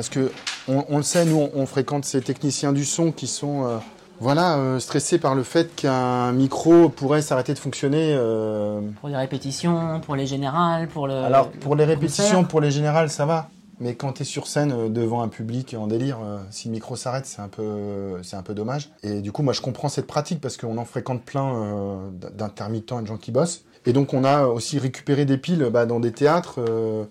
[0.00, 0.32] Parce que
[0.66, 3.76] on, on le sait, nous, on, on fréquente ces techniciens du son qui sont euh,
[4.18, 8.14] voilà, euh, stressés par le fait qu'un micro pourrait s'arrêter de fonctionner.
[8.16, 8.80] euh.
[9.00, 11.12] Pour les répétitions, pour les générales, pour le.
[11.12, 12.48] Alors, pour les répétitions, concert.
[12.48, 13.50] pour les générales, ça va.
[13.78, 16.72] Mais quand tu es sur scène euh, devant un public en délire, euh, si le
[16.72, 18.88] micro s'arrête, c'est un, peu, c'est un peu dommage.
[19.02, 22.28] Et du coup, moi, je comprends cette pratique parce qu'on en fréquente plein euh, d-
[22.38, 23.64] d'intermittents et de gens qui bossent.
[23.84, 27.04] Et donc, on a aussi récupéré des piles bah, dans des théâtres euh,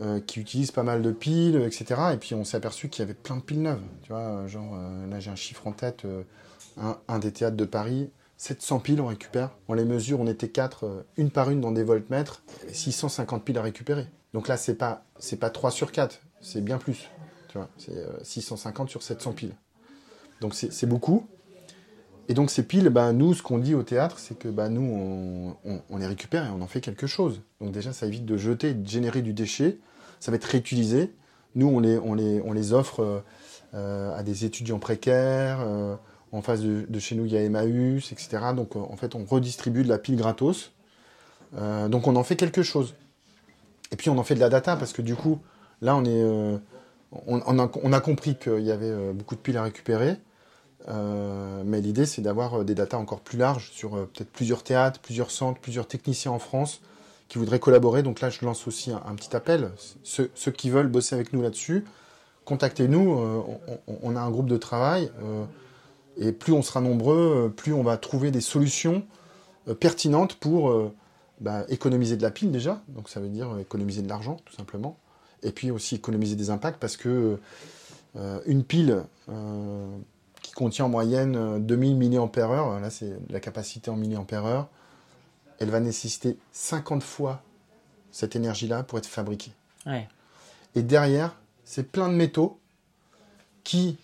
[0.00, 2.00] euh, qui utilisent pas mal de piles, etc.
[2.14, 3.82] Et puis, on s'est aperçu qu'il y avait plein de piles neuves.
[4.02, 6.04] Tu vois, euh, genre, euh, là, j'ai un chiffre en tête.
[6.76, 9.50] un, des théâtres de Paris, 700 piles, on récupère.
[9.68, 12.42] On les mesure, on était quatre, une par une dans des voltmètres.
[12.48, 14.08] Il y avait 650 piles à récupérer.
[14.34, 17.08] Donc là, c'est pas, c'est pas 3 sur 4, c'est bien plus.
[17.48, 19.54] Tu vois, c'est euh, 650 sur 700 piles.
[20.40, 21.28] Donc c'est beaucoup.
[22.28, 25.54] Et donc ces piles, bah, nous, ce qu'on dit au théâtre, c'est que bah, nous,
[25.90, 27.42] on, les récupère et on en fait quelque chose.
[27.60, 29.78] Donc déjà, ça évite de jeter et de générer du déchet.
[30.20, 31.12] Ça va être réutilisé.
[31.54, 33.20] Nous, on les, on les, on les offre euh,
[33.74, 35.60] euh, à des étudiants précaires.
[35.60, 35.96] euh,
[36.32, 38.38] en face de, chez nous, il y a Emmaüs, etc.
[38.56, 40.72] Donc en fait, on redistribue de la pile gratos.
[41.52, 42.96] Donc on en fait quelque chose.
[43.92, 45.38] Et puis on en fait de la data parce que du coup,
[45.80, 46.24] là, on, est,
[47.28, 50.16] on, a, on a compris qu'il y avait beaucoup de piles à récupérer.
[50.88, 54.62] Euh, mais l'idée, c'est d'avoir euh, des datas encore plus larges sur euh, peut-être plusieurs
[54.62, 56.80] théâtres, plusieurs centres, plusieurs techniciens en France
[57.28, 58.02] qui voudraient collaborer.
[58.02, 59.70] Donc là, je lance aussi un, petit appel.
[60.02, 61.84] Ceux, qui veulent bosser avec nous là-dessus,
[62.44, 63.18] contactez-nous.
[63.86, 65.10] on, a un groupe de travail.
[66.18, 69.06] et plus on sera nombreux, plus on va trouver des solutions
[69.80, 70.92] pertinentes pour
[71.40, 72.82] bah, économiser de la pile déjà.
[72.88, 74.98] Donc ça veut dire économiser de l'argent, tout simplement.
[75.42, 77.38] Et puis aussi économiser des impacts parce que
[78.44, 79.02] une pile
[80.54, 84.68] contient en moyenne euh, 2000 mAh, là c'est la capacité en mAh,
[85.58, 87.42] elle va nécessiter 50 fois
[88.10, 89.52] cette énergie-là pour être fabriquée.
[89.86, 90.08] Ouais.
[90.74, 92.58] Et derrière, c'est plein de métaux
[93.62, 93.96] qui,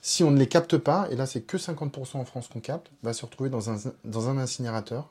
[0.00, 2.90] si on ne les capte pas, et là c'est que 50% en France qu'on capte,
[3.02, 5.08] va se retrouver dans un, dans un incinérateur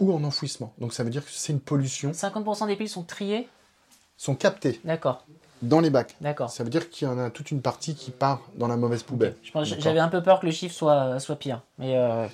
[0.00, 0.72] ou en enfouissement.
[0.78, 3.48] Donc ça veut dire que c'est une pollution, 50% des piles sont triées?
[4.16, 5.26] Sont captées D'accord,
[5.62, 6.16] dans les bacs.
[6.20, 6.50] d'accord.
[6.50, 9.02] Ça veut dire qu'il y en a toute une partie qui part dans la mauvaise
[9.02, 9.34] poubelle.
[9.78, 11.62] J'avais un peu peur que le chiffre soit, soit pire.
[11.78, 12.26] Mais euh,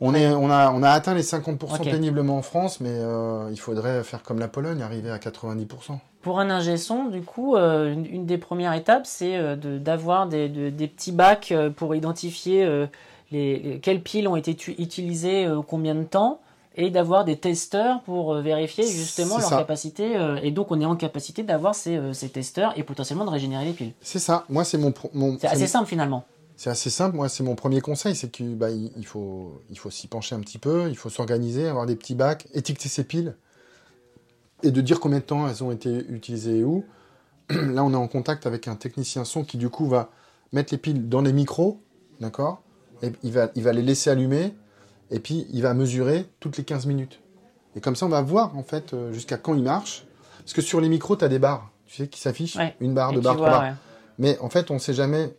[0.00, 1.84] On, est, on, a, on a atteint les 50% Ok.
[1.90, 5.98] péniblement en France, mais euh, il faudrait faire comme la Pologne, arriver à 90%.
[6.22, 10.26] pour un ingé son, du coup, euh, une, une des premières étapes, c'est de- d'avoir
[10.26, 12.64] des, de- des petits bacs pour identifier
[13.30, 16.40] les, les- quelles piles ont été utilisées combien de temps
[16.76, 19.58] et d'avoir des testeurs pour euh, vérifier justement leur ça.
[19.58, 20.16] capacité.
[20.16, 23.30] euh, et donc, on est en capacité d'avoir ces, euh, ces testeurs et potentiellement de
[23.30, 23.92] régénérer les piles.
[24.00, 24.44] C'est ça.
[24.48, 26.24] Moi, c'est mon, mon C'est assez simple finalement.
[26.56, 27.16] C'est assez simple.
[27.16, 30.40] Moi, c'est mon premier conseil, c'est qu'il bah, il faut, il faut s'y pencher un
[30.40, 33.34] petit peu, il faut s'organiser, avoir des petits bacs, étiqueter ses piles
[34.62, 36.84] et de dire combien de temps elles ont été utilisées et où.
[37.50, 40.10] Là, on est en contact avec un technicien son qui, du coup, va
[40.52, 41.80] mettre les piles dans les micros,
[42.20, 42.62] d'accord?
[43.02, 44.52] Et il va, il va les laisser allumer
[45.10, 47.20] et puis il va mesurer toutes les 15 minutes.
[47.76, 50.04] Et comme ça, on va voir, en fait, euh, jusqu'à quand il marche.
[50.38, 52.56] Parce que sur les micros, tu as des barres, tu sais, qui s'affichent.
[52.56, 52.74] Ouais.
[52.80, 53.70] Une barre, Et deux barres, vois, trois barres.
[53.70, 53.76] ouais.
[54.18, 55.36] Mais en fait, on ne sait jamais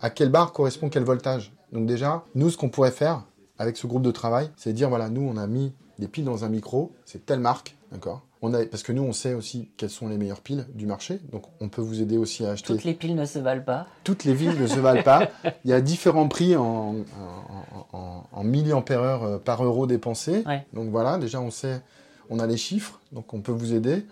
[0.00, 1.52] à quelle barre correspond quel voltage.
[1.72, 3.22] Donc déjà, nous, ce qu'on pourrait faire
[3.58, 6.44] avec ce groupe de travail, c'est dire, voilà, nous, on a mis des piles dans
[6.44, 8.22] un micro, c'est telle marque, d'accord?
[8.44, 11.18] On a, Parce que nous, on sait aussi quelles sont les meilleures piles du marché,
[11.32, 12.74] donc on peut vous aider aussi à acheter.
[12.74, 13.86] Toutes les piles ne se valent pas.
[14.04, 15.30] Toutes les villes ne se valent pas.
[15.64, 20.44] Il y a différents prix en, en, en, en milliampères-heure euh, par euro dépensé.
[20.46, 20.66] Ouais.
[20.74, 21.80] Donc voilà, déjà, on sait,
[22.28, 24.04] on a les chiffres, donc on peut vous aider.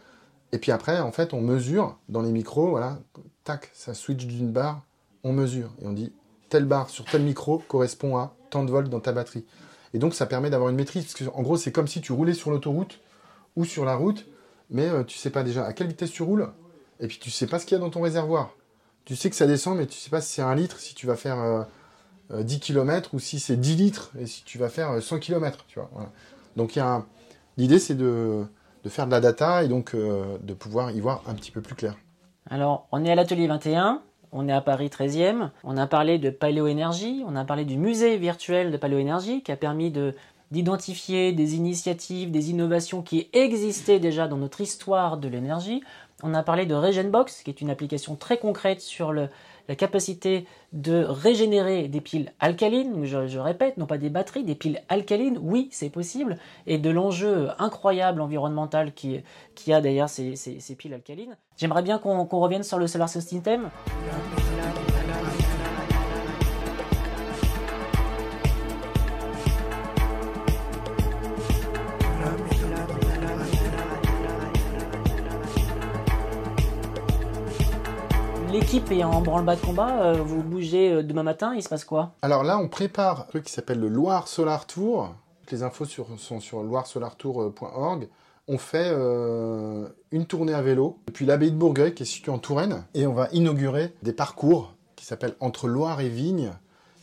[0.53, 2.99] Et puis après, en fait, on mesure dans les micros, voilà,
[3.45, 4.83] tac, ça switch d'une barre,
[5.25, 5.71] on mesure.
[5.83, 6.13] Et on dit,
[6.49, 9.45] telle barre sur tel micro correspond à tant de volts dans ta batterie.
[9.95, 11.05] Et donc, ça permet d'avoir une maîtrise.
[11.05, 13.01] Parce que, en gros, c'est comme si tu roulais sur l'autoroute
[13.57, 14.27] ou sur la route,
[14.71, 16.49] mais euh, tu sais pas déjà à quelle vitesse tu roules,
[17.01, 18.51] et puis tu sais pas ce qu'il y a dans ton réservoir.
[19.05, 21.07] Tu sais que ça descend, mais tu sais pas si c'est un litre, si tu
[21.07, 21.63] vas faire euh,
[22.33, 25.19] euh, 10 km, ou si c'est 10 litres, et si tu vas faire euh, 100
[25.19, 25.65] km.
[25.67, 26.11] Tu vois, voilà.
[26.57, 27.05] Donc, un-
[27.57, 28.45] l'idée, c'est de,
[28.85, 31.61] de faire de la data, et donc euh, de pouvoir y voir un petit peu
[31.61, 31.97] plus clair.
[32.49, 36.31] Alors, on est à l'atelier 21, on est à Paris 13e, on a parlé de
[36.31, 40.15] paléoénergie, on a parlé du musée virtuel de paléoénergie qui a permis de
[40.53, 45.83] d'identifier des initiatives, des innovations qui existaient déjà dans notre histoire de l'énergie.
[46.23, 49.29] On a parlé de Regenbox, qui est une application très concrète sur la
[49.77, 55.39] capacité de régénérer des piles alcalines, je, répète, non pas des batteries, des piles alcalines,
[55.41, 56.37] oui, c'est possible,
[56.67, 59.23] et de l'enjeu incroyable environnemental qui,
[59.73, 60.35] a derrière ces,
[60.79, 61.37] piles alcalines.
[61.57, 63.71] J'aimerais bien qu'on revienne sur le Solar System.
[78.73, 82.15] Est en branle-bas de combat, euh, vous bougez euh, demain matin, il se passe quoi?
[82.23, 85.15] Alors là, on prépare un truc qui s'appelle le Loire Solar Tour.
[85.51, 88.09] Les infos sont sur loiresolartour.org.
[88.49, 92.39] On fait euh, une tournée à vélo depuis l'abbaye de Bourgueil, qui est située en
[92.39, 96.53] Touraine, et on va inaugurer des parcours qui s'appellent Entre Loire et Vigne.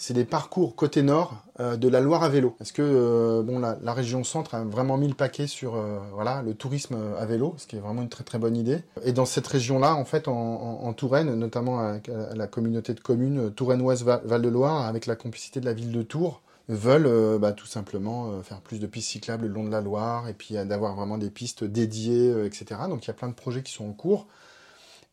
[0.01, 2.55] C'est des parcours côté nord euh, de la Loire à vélo.
[2.57, 5.99] Parce que euh, la, région centre a vraiment mis le paquet sur euh,
[6.41, 8.79] le tourisme à vélo, ce qui est vraiment une très très bonne idée.
[9.03, 11.99] Et dans cette région-là, en fait, en, Touraine, notamment euh,
[12.33, 17.39] la communauté de communes euh, Touraine-Ouest-Val-de-Loire, avec la complicité de la ville de Tours, veulent
[17.39, 20.53] bah, tout simplement faire plus de pistes cyclables le long de la Loire et puis
[20.53, 22.81] d'avoir vraiment des pistes dédiées, etc.
[22.87, 24.27] Donc il y a plein de projets qui sont en cours.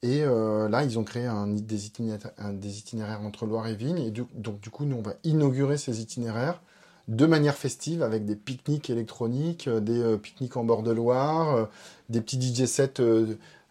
[0.02, 3.74] Et euh, là, ils ont créé un, des, itinéraires, un- des itinéraires entre Loire et
[3.74, 3.98] Vigne.
[3.98, 6.60] Et du- donc, du coup, nous, on va inaugurer ces itinéraires
[7.08, 11.54] de manière festive avec des pique-niques électroniques, euh, des euh, pique-niques en bord de Loire,
[11.56, 11.64] euh,
[12.10, 12.94] des petits DJ sets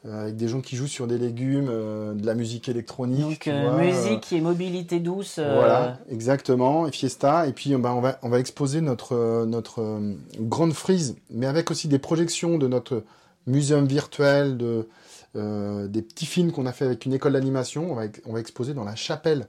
[0.07, 3.21] avec des gens qui jouent sur des légumes, de la musique électronique.
[3.21, 5.39] Donc tu vois, musique et mobilité douce.
[5.39, 7.47] voilà, exactement, et Fiesta.
[7.47, 9.99] Et puis bah, on, va, on va exposer notre, notre
[10.39, 13.03] grande frise, mais avec aussi des projections de notre
[13.47, 14.87] muséum virtuel, de,
[15.35, 17.91] euh, des petits films qu'on a fait avec une école d'animation.
[17.91, 19.47] On va, exposer dans la chapelle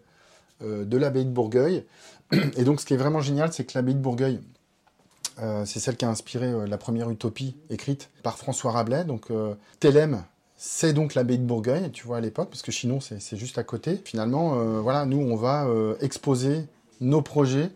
[0.62, 1.84] euh, de l'abbaye de Bourgueil.
[2.56, 4.40] Et donc ce qui est vraiment génial, c'est que l'abbaye de Bourgueil,
[5.40, 9.04] euh, c'est celle qui a inspiré la première utopie écrite par François Rabelais.
[9.04, 9.28] Donc
[9.78, 10.24] Thélème,
[10.56, 13.62] c'est donc l'abbaye de Bourgueil, tu vois, à l'époque, parce que Chinon, c'est juste à
[13.62, 14.00] côté.
[14.04, 15.68] Finalement, voilà, nous, on va
[16.00, 16.64] exposer
[17.00, 17.70] nos projets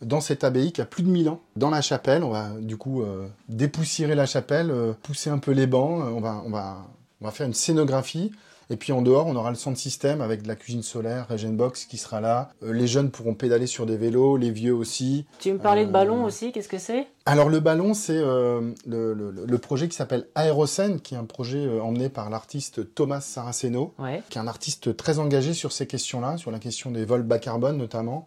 [0.00, 1.40] dans cette abbaye qui a plus de 1000 ans.
[1.54, 4.72] Dans la chapelle, on va du coup euh, dépoussiérer la chapelle,
[5.02, 6.88] pousser un peu les bancs, on, va, on, va,
[7.22, 8.32] on va faire une scénographie
[8.70, 11.84] Et puis en dehors, on aura le centre système avec de la cuisine solaire, Box
[11.84, 12.50] qui sera là.
[12.62, 15.26] Euh, les jeunes pourront pédaler sur des vélos, les vieux aussi.
[15.40, 17.06] Tu me parlais de Euh, ballon aussi, qu'est-ce que c'est?
[17.26, 21.24] Alors le ballon, c'est euh, le, le- le projet qui s'appelle Aérocène, qui est un
[21.24, 24.22] projet emmené par l'artiste Thomas Saraceno, Ouais.
[24.30, 27.38] qui est un artiste très engagé sur ces questions-là, sur la question des vols bas
[27.38, 28.26] carbone notamment.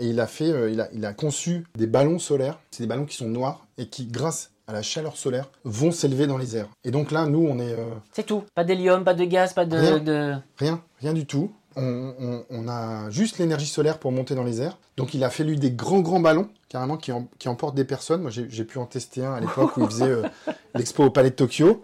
[0.00, 2.58] Et il a fait, il, a, il a conçu des ballons solaires.
[2.72, 6.26] C'est des ballons qui sont noirs et qui, grâce à la chaleur solaire, vont s'élever
[6.26, 6.68] dans les airs.
[6.84, 8.44] Et donc là, nous, on est euh, C'est tout.
[8.54, 9.76] Pas d'hélium, pas de gaz, pas de.
[9.76, 9.98] Rien.
[9.98, 11.52] de- rien, rien du tout.
[11.74, 14.78] On, on- on a juste l'énergie solaire pour monter dans les airs.
[14.96, 18.22] Donc il a fallu des grands grands ballons, carrément, qui, qui emportent des personnes.
[18.22, 20.22] Moi, j'ai j'ai pu en tester un à l'époque où il faisait euh,
[20.74, 21.82] l'expo au Palais de Tokyo.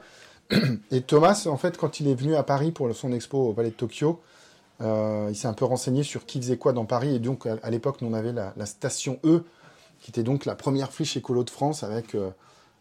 [0.90, 3.70] Et Thomas, en fait, quand il est venu à Paris pour son expo au Palais
[3.70, 4.20] de Tokyo,
[4.80, 7.14] euh, il s'est un peu renseigné sur qui faisait quoi dans Paris.
[7.14, 9.42] Et donc, à, à l'époque, nous, on avait la, la station E,
[10.00, 12.30] qui était donc la première friche écolo de France avec euh,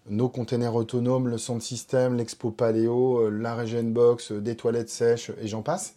[0.09, 4.89] nos containers autonomes, le centre système, l'expo Paléo, euh, la Regen Box, euh, des toilettes
[4.89, 5.95] sèches, et j'en passe.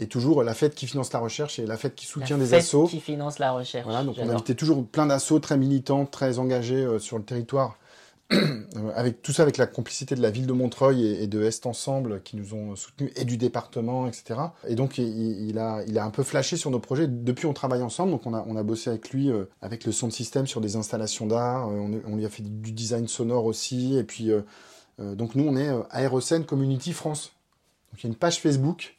[0.00, 2.50] Et toujours la fête qui finance la recherche et la fête qui soutient la des
[2.50, 2.88] fête assos.
[2.88, 3.84] qui finance la recherche.
[3.84, 7.78] Voilà, donc on invitait toujours plein d'assauts très militants, très engagés euh, sur le territoire.
[8.94, 12.22] Avec tout ça avec la complicité de la ville de Montreuil et, de Est Ensemble
[12.22, 16.10] qui nous ont soutenus et du département etc et donc il, a il a un
[16.10, 17.06] peu flashé sur nos projets.
[17.06, 18.12] Depuis on travaille ensemble.
[18.12, 20.60] Donc on a on a bossé avec lui euh, avec le son de système sur
[20.60, 21.68] des installations d'art.
[21.68, 23.96] Euh, on, lui a fait du design sonore aussi.
[23.96, 24.42] Et puis euh,
[24.98, 27.32] donc nous on est Aérocène Community France.
[27.92, 28.96] Donc il y a une page Facebook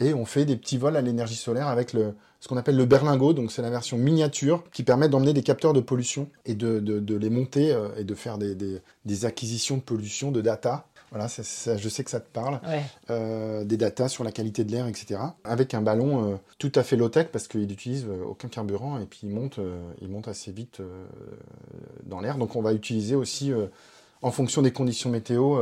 [0.00, 2.84] et on fait des petits vols à l'énergie solaire avec le, ce qu'on appelle le
[2.84, 6.80] berlingot, donc c'est la version miniature qui permet d'emmener des capteurs de pollution et de,
[6.80, 10.40] de- de les monter euh, et de faire des, des- des acquisitions de pollution, de
[10.42, 10.86] data.
[11.10, 12.60] Voilà, ça- ça- je sais que ça te parle.
[12.66, 12.82] Ouais.
[13.10, 15.18] Euh, des data sur la qualité de l'air, etc.
[15.44, 19.20] Avec un ballon euh, tout à fait low-tech parce qu'il n'utilise aucun carburant et puis
[19.22, 19.58] il monte,
[20.02, 20.82] il monte assez vite
[22.04, 22.36] dans l'air.
[22.38, 23.52] Donc on va utiliser aussi,
[24.22, 25.58] en fonction des conditions météo,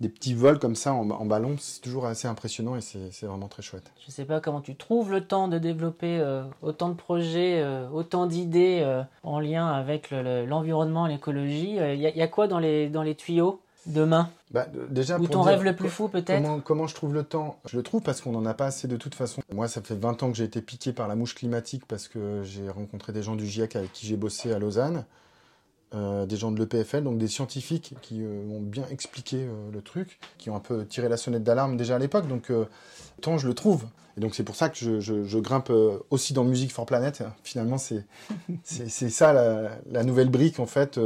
[0.00, 1.56] des petits vols comme ça en, en ballon.
[1.58, 3.90] C'est toujours assez impressionnant et c'est vraiment très chouette.
[4.06, 7.88] Je sais pas comment tu trouves le temps de développer euh, autant de projets, euh,
[7.90, 11.72] autant d'idées euh, en lien avec le- le- l'environnement, l'écologie.
[11.76, 14.30] Il y, a- y a quoi dans les, dans les tuyaux demain?
[14.50, 16.42] Bah, déjà, Ou pour ton dire rêve le plus fou peut-être?
[16.42, 17.56] Comment, comment je trouve le temps?
[17.66, 19.42] Je le trouve parce qu'on n'en a pas assez de toute façon.
[19.54, 22.42] Moi, ça fait 20 ans que j'ai été piqué par la mouche climatique parce que
[22.42, 25.04] j'ai rencontré des gens du GIEC avec qui j'ai bossé à Lausanne,
[25.94, 29.82] euh, des gens de l'EPFL, donc des scientifiques qui euh, m'ont bien expliqué euh, le
[29.82, 32.28] truc, qui ont un peu tiré la sonnette d'alarme déjà à l'époque.
[32.28, 32.66] Donc, euh,
[33.20, 33.86] temps, je le trouve.
[34.16, 35.72] Et donc, c'est pour ça que je, je- je grimpe
[36.10, 37.22] aussi dans Music for Planet.
[37.42, 37.76] Finalement,
[38.64, 40.98] c'est ça la, la nouvelle brique, en fait.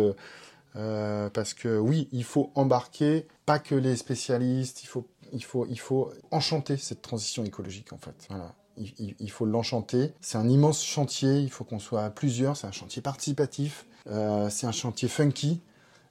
[0.74, 5.78] parce que oui, il faut embarquer pas que les spécialistes, il faut, il faut, il
[5.78, 8.26] faut enchanter cette transition écologique en fait.
[8.28, 8.54] Voilà.
[8.76, 10.12] Il, faut l'enchanter.
[10.20, 14.48] C'est un immense chantier, il faut qu'on soit à plusieurs, c'est un chantier participatif, euh,
[14.50, 15.60] c'est un chantier funky.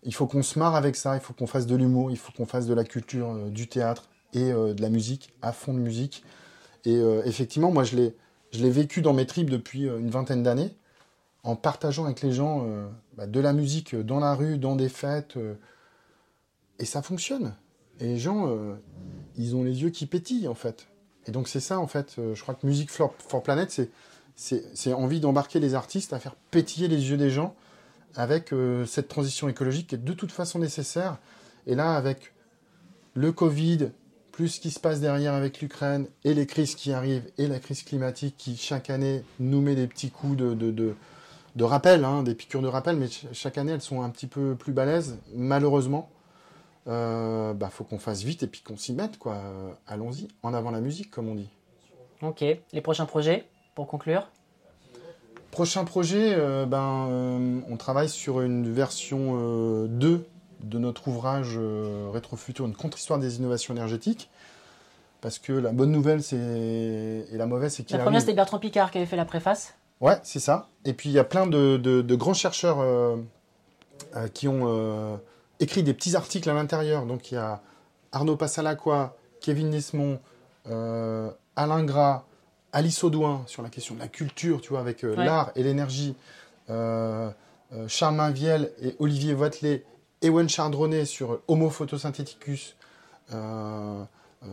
[0.04, 2.32] Il faut qu'on se marre avec ça, il faut qu'on fasse de l'humour, il faut
[2.32, 5.74] qu'on fasse de la culture, euh, du théâtre et euh, de la musique, à fond
[5.74, 6.24] de musique.
[6.86, 10.76] Et effectivement, moi je l'ai, vécu dans mes tripes depuis une vingtaine d'années
[11.44, 12.68] en partageant avec les gens
[13.16, 15.38] bah, de la musique dans la rue, dans des fêtes.
[16.80, 17.56] et ça fonctionne.
[18.02, 18.54] Et les gens,
[19.38, 20.90] ils ont les yeux qui pétillent, en fait.
[21.26, 22.16] Et donc c'est ça, en fait.
[22.18, 23.14] je crois que Music for,
[23.46, 23.90] Planet,
[24.36, 27.56] c'est envie d'embarquer les artistes à faire pétiller les yeux des gens
[28.16, 31.18] avec euh, cette transition écologique qui est de toute façon nécessaire.
[31.68, 32.34] Et là, avec
[33.16, 33.90] le Covid,
[34.32, 37.60] plus ce qui se passe derrière avec l'Ukraine, et les crises qui arrivent, et la
[37.60, 40.96] crise climatique qui, chaque année, nous met des petits coups de,
[41.64, 44.56] rappel, hein, des piqûres de rappel, mais ch- chaque année, elles sont un petit peu
[44.56, 46.10] plus balèzes, malheureusement.
[46.88, 49.18] Euh, bah, faut qu'on fasse vite et puis qu'on s'y mette.
[49.26, 51.50] Euh, Allons-y, en avant la musique, comme on dit.
[52.22, 52.42] Ok.
[52.42, 53.46] Les prochains projets
[53.76, 54.30] pour conclure?
[55.54, 60.26] Prochain projet, euh, ben, euh, on travaille sur une version euh, 2
[60.64, 64.32] de notre ouvrage euh, Rétrofutur, une contre-histoire des innovations énergétiques.
[65.22, 66.36] Parce que la bonne nouvelle c'est
[67.32, 69.76] et la mauvaise, c'est qu'il La première c'était Bertrand Picard qui avait fait la préface.
[70.02, 70.68] Ouais, c'est ça.
[70.86, 73.16] Et puis il y a plein de, de- de grands chercheurs euh,
[74.18, 75.16] euh, qui ont euh,
[75.60, 77.06] écrit des petits articles à l'intérieur.
[77.06, 77.62] Donc il y a
[78.12, 80.20] Arnaud Passalacqua, Kevin Nesmond,
[80.68, 82.24] euh, Alain Gras,
[82.74, 85.26] Alice Audouin sur la question de la culture, tu vois, avec euh, Ouais.
[85.26, 86.16] l'art et l'énergie.
[86.70, 87.30] Euh,
[87.74, 89.86] euh, Charles Mainviel et Olivier Voitelet,
[90.22, 92.76] Ewen Chardronnet sur Homo photosyntheticus.
[94.46, 94.50] Euh,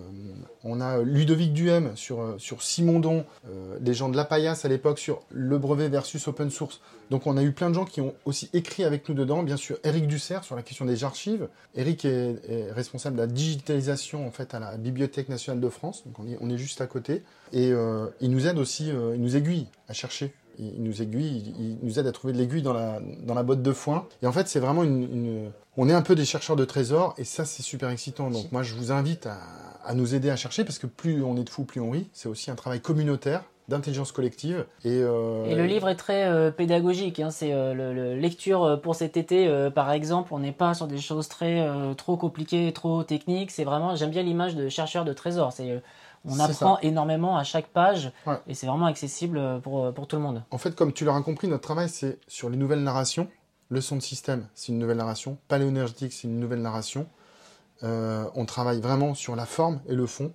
[0.62, 4.68] on a Ludovic Duhem sur, euh, sur Simondon, euh, les gens de la Paillasse à
[4.68, 6.80] l'époque sur le brevet versus open source.
[7.11, 9.43] Donc on a eu plein de gens qui ont aussi écrit avec nous dedans.
[9.43, 11.49] Bien sûr, Eric Dussert sur la question des archives.
[11.74, 16.05] Eric est, responsable de la digitalisation en fait à la Bibliothèque nationale de France.
[16.07, 17.22] Donc on est, juste à côté.
[17.53, 17.72] Et
[18.20, 20.32] il nous aide aussi, il nous aiguille à chercher.
[20.61, 23.62] Il, nous aiguille, il, nous aide à trouver de l'aiguille dans la, dans la botte
[23.62, 24.06] de foin.
[24.22, 27.24] Et en fait, c'est vraiment une, On est un peu des chercheurs de trésors, et
[27.24, 28.30] ça, c'est super excitant.
[28.30, 31.44] Donc moi, je vous invite à, nous aider à chercher, parce que plus on est
[31.44, 32.08] de fous, plus on rit.
[32.12, 34.66] C'est aussi un travail communautaire, d'intelligence collective.
[34.84, 37.20] Et, euh, le livre est très euh, pédagogique.
[37.20, 37.30] hein.
[37.30, 40.34] C'est euh, le, le lecture pour cet été, par exemple.
[40.34, 43.50] On n'est pas sur des choses très trop compliquées, trop techniques.
[43.50, 45.52] C'est vraiment, j'aime bien l'image de chercheur de trésors.
[45.52, 45.80] C'est,
[46.25, 46.79] on apprend ça.
[46.83, 48.39] énormément à chaque page, Ouais.
[48.47, 50.43] et c'est vraiment accessible euh, pour, euh, pour tout le monde.
[50.51, 53.29] En fait, comme tu l'auras compris, notre travail, c'est sur les nouvelles narrations.
[53.71, 55.39] Le son de système, c'est une nouvelle narration.
[55.49, 57.07] Paléoénergétique, c'est une nouvelle narration.
[57.83, 60.33] Euh, on travaille vraiment sur la forme et le fond.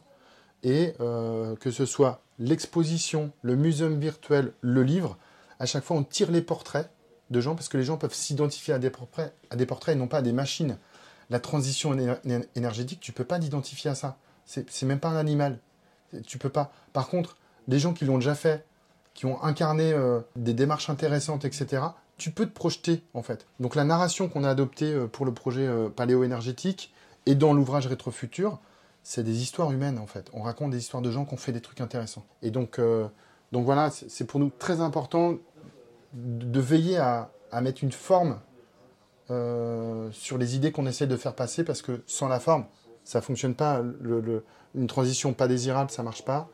[0.63, 5.17] Et euh, que ce soit l'exposition, le muséum virtuel, le livre,
[5.59, 6.89] à chaque fois, on tire les portraits
[7.29, 9.99] de gens parce que les gens peuvent s'identifier à des portraits, à des portraits et
[9.99, 10.77] non pas à des machines.
[11.29, 14.17] La transition éner- énergétique, tu peux pas t'identifier à ça.
[14.45, 15.59] C'est même pas un animal.
[16.25, 16.71] Tu peux pas.
[16.93, 17.37] Par contre,
[17.67, 18.65] les gens qui l'ont déjà fait,
[19.15, 21.83] qui ont incarné euh, des démarches intéressantes, etc.,
[22.17, 23.45] tu peux te projeter, en fait.
[23.59, 26.93] Donc la narration qu'on a adoptée euh, pour le projet euh, paléo-énergétique
[27.25, 28.59] et dans l'ouvrage Rétrofutur,
[29.03, 30.29] c'est des histoires humaines, en fait.
[30.33, 32.25] On raconte des histoires de gens qui ont fait des trucs intéressants.
[32.41, 32.79] Et donc,
[33.51, 35.35] donc voilà, c'est pour nous très important
[36.13, 38.39] de, veiller à, à mettre une forme
[39.29, 42.65] sur les idées qu'on essaie de faire passer, parce que sans la forme,
[43.05, 43.81] ça fonctionne pas.
[44.75, 46.49] Une transition pas désirable, ça marche pas.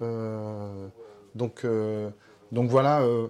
[0.00, 0.88] Euh,
[1.34, 2.08] donc, euh,
[2.52, 3.26] donc voilà, euh,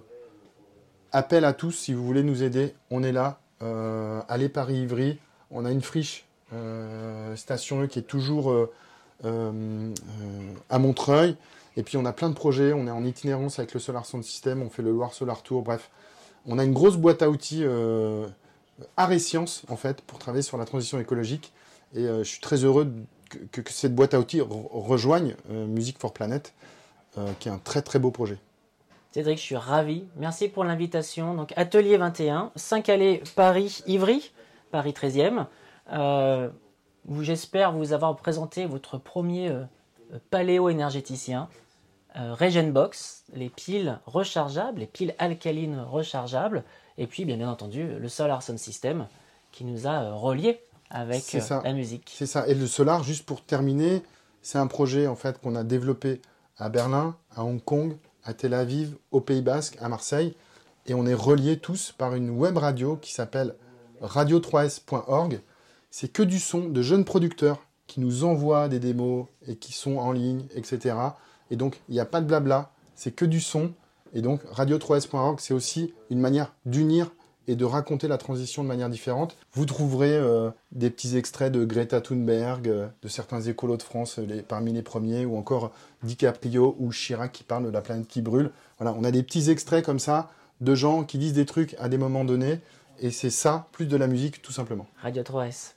[1.11, 3.41] appel à tous, si vous voulez nous aider, on est là.
[4.29, 5.19] Allez Paris-Ivry,
[5.51, 6.27] on a une friche,
[7.35, 8.55] station E qui est toujours
[9.25, 11.37] à Montreuil.
[11.77, 14.25] Et puis on a plein de projets, on est en itinérance avec le Solar Sound
[14.25, 15.91] System, on fait le Loire Solar Tour, bref.
[16.47, 17.65] On a une grosse boîte à outils
[18.97, 21.53] art et sciences, en fait, pour travailler sur la transition écologique.
[21.95, 22.93] Et euh, je suis très heureux
[23.53, 26.55] que, cette boîte à outils re- rejoigne euh, Music for Planet,
[27.17, 28.39] euh, qui est un très très beau projet.
[29.13, 30.05] Cédric, je suis ravi.
[30.17, 31.35] Merci pour l'invitation.
[31.35, 34.33] Donc, Atelier 21, 5 allées Paris, Ivry,
[34.71, 35.47] Paris 13e.
[35.93, 36.51] Euh,
[37.07, 39.51] où J'espère vous avoir présenté votre premier
[40.29, 41.49] paléo-énergéticien,
[42.15, 46.65] Regenbox, les piles rechargeables, les piles alcalines rechargeables,
[46.99, 49.07] et puis bien, entendu le Solar Sun System
[49.53, 50.61] qui nous a reliés
[50.91, 51.61] avec C'est euh, ça.
[51.65, 52.13] la musique.
[52.17, 52.47] C'est ça.
[52.49, 54.03] Et le solar, juste pour terminer,
[54.43, 56.21] c'est un projet en fait qu'on a développé
[56.57, 60.35] à Berlin, à Hong Kong, à Tel Aviv, au Pays Basque, à Marseille,
[60.87, 63.55] et on est reliés tous par une web radio qui s'appelle
[64.03, 65.41] radio3s.org.
[65.91, 69.97] C'est que du son de jeunes producteurs qui nous envoient des démos et qui sont
[69.97, 70.97] en ligne, etc.
[71.51, 73.73] Et donc il n'y a pas de blabla, c'est que du son.
[74.15, 77.11] Et donc radio3s.org, c'est aussi une manière d'unir
[77.49, 79.37] et de raconter la transition de manière différente.
[79.55, 84.19] Vous trouverez euh, des petits extraits de Greta Thunberg, euh, de certains écolos de France,
[84.21, 85.73] euh, les- parmi les premiers, ou encore
[86.05, 88.51] DiCaprio ou Chirac qui parlent de la planète qui brûle.
[88.79, 90.31] Voilà, on a des petits extraits comme ça
[90.61, 92.61] de gens qui disent des trucs à des moments donnés,
[93.01, 94.87] et c'est ça, plus de la musique, tout simplement.
[95.03, 95.73] Radio 3S.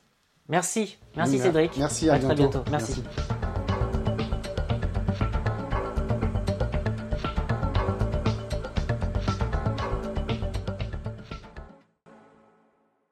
[0.50, 0.98] Merci.
[1.16, 1.40] Merci.
[1.40, 1.78] Cédric.
[1.78, 2.60] Merci, à très bientôt.
[2.60, 2.72] bientôt.
[2.72, 3.02] Merci.
[3.06, 3.41] Merci.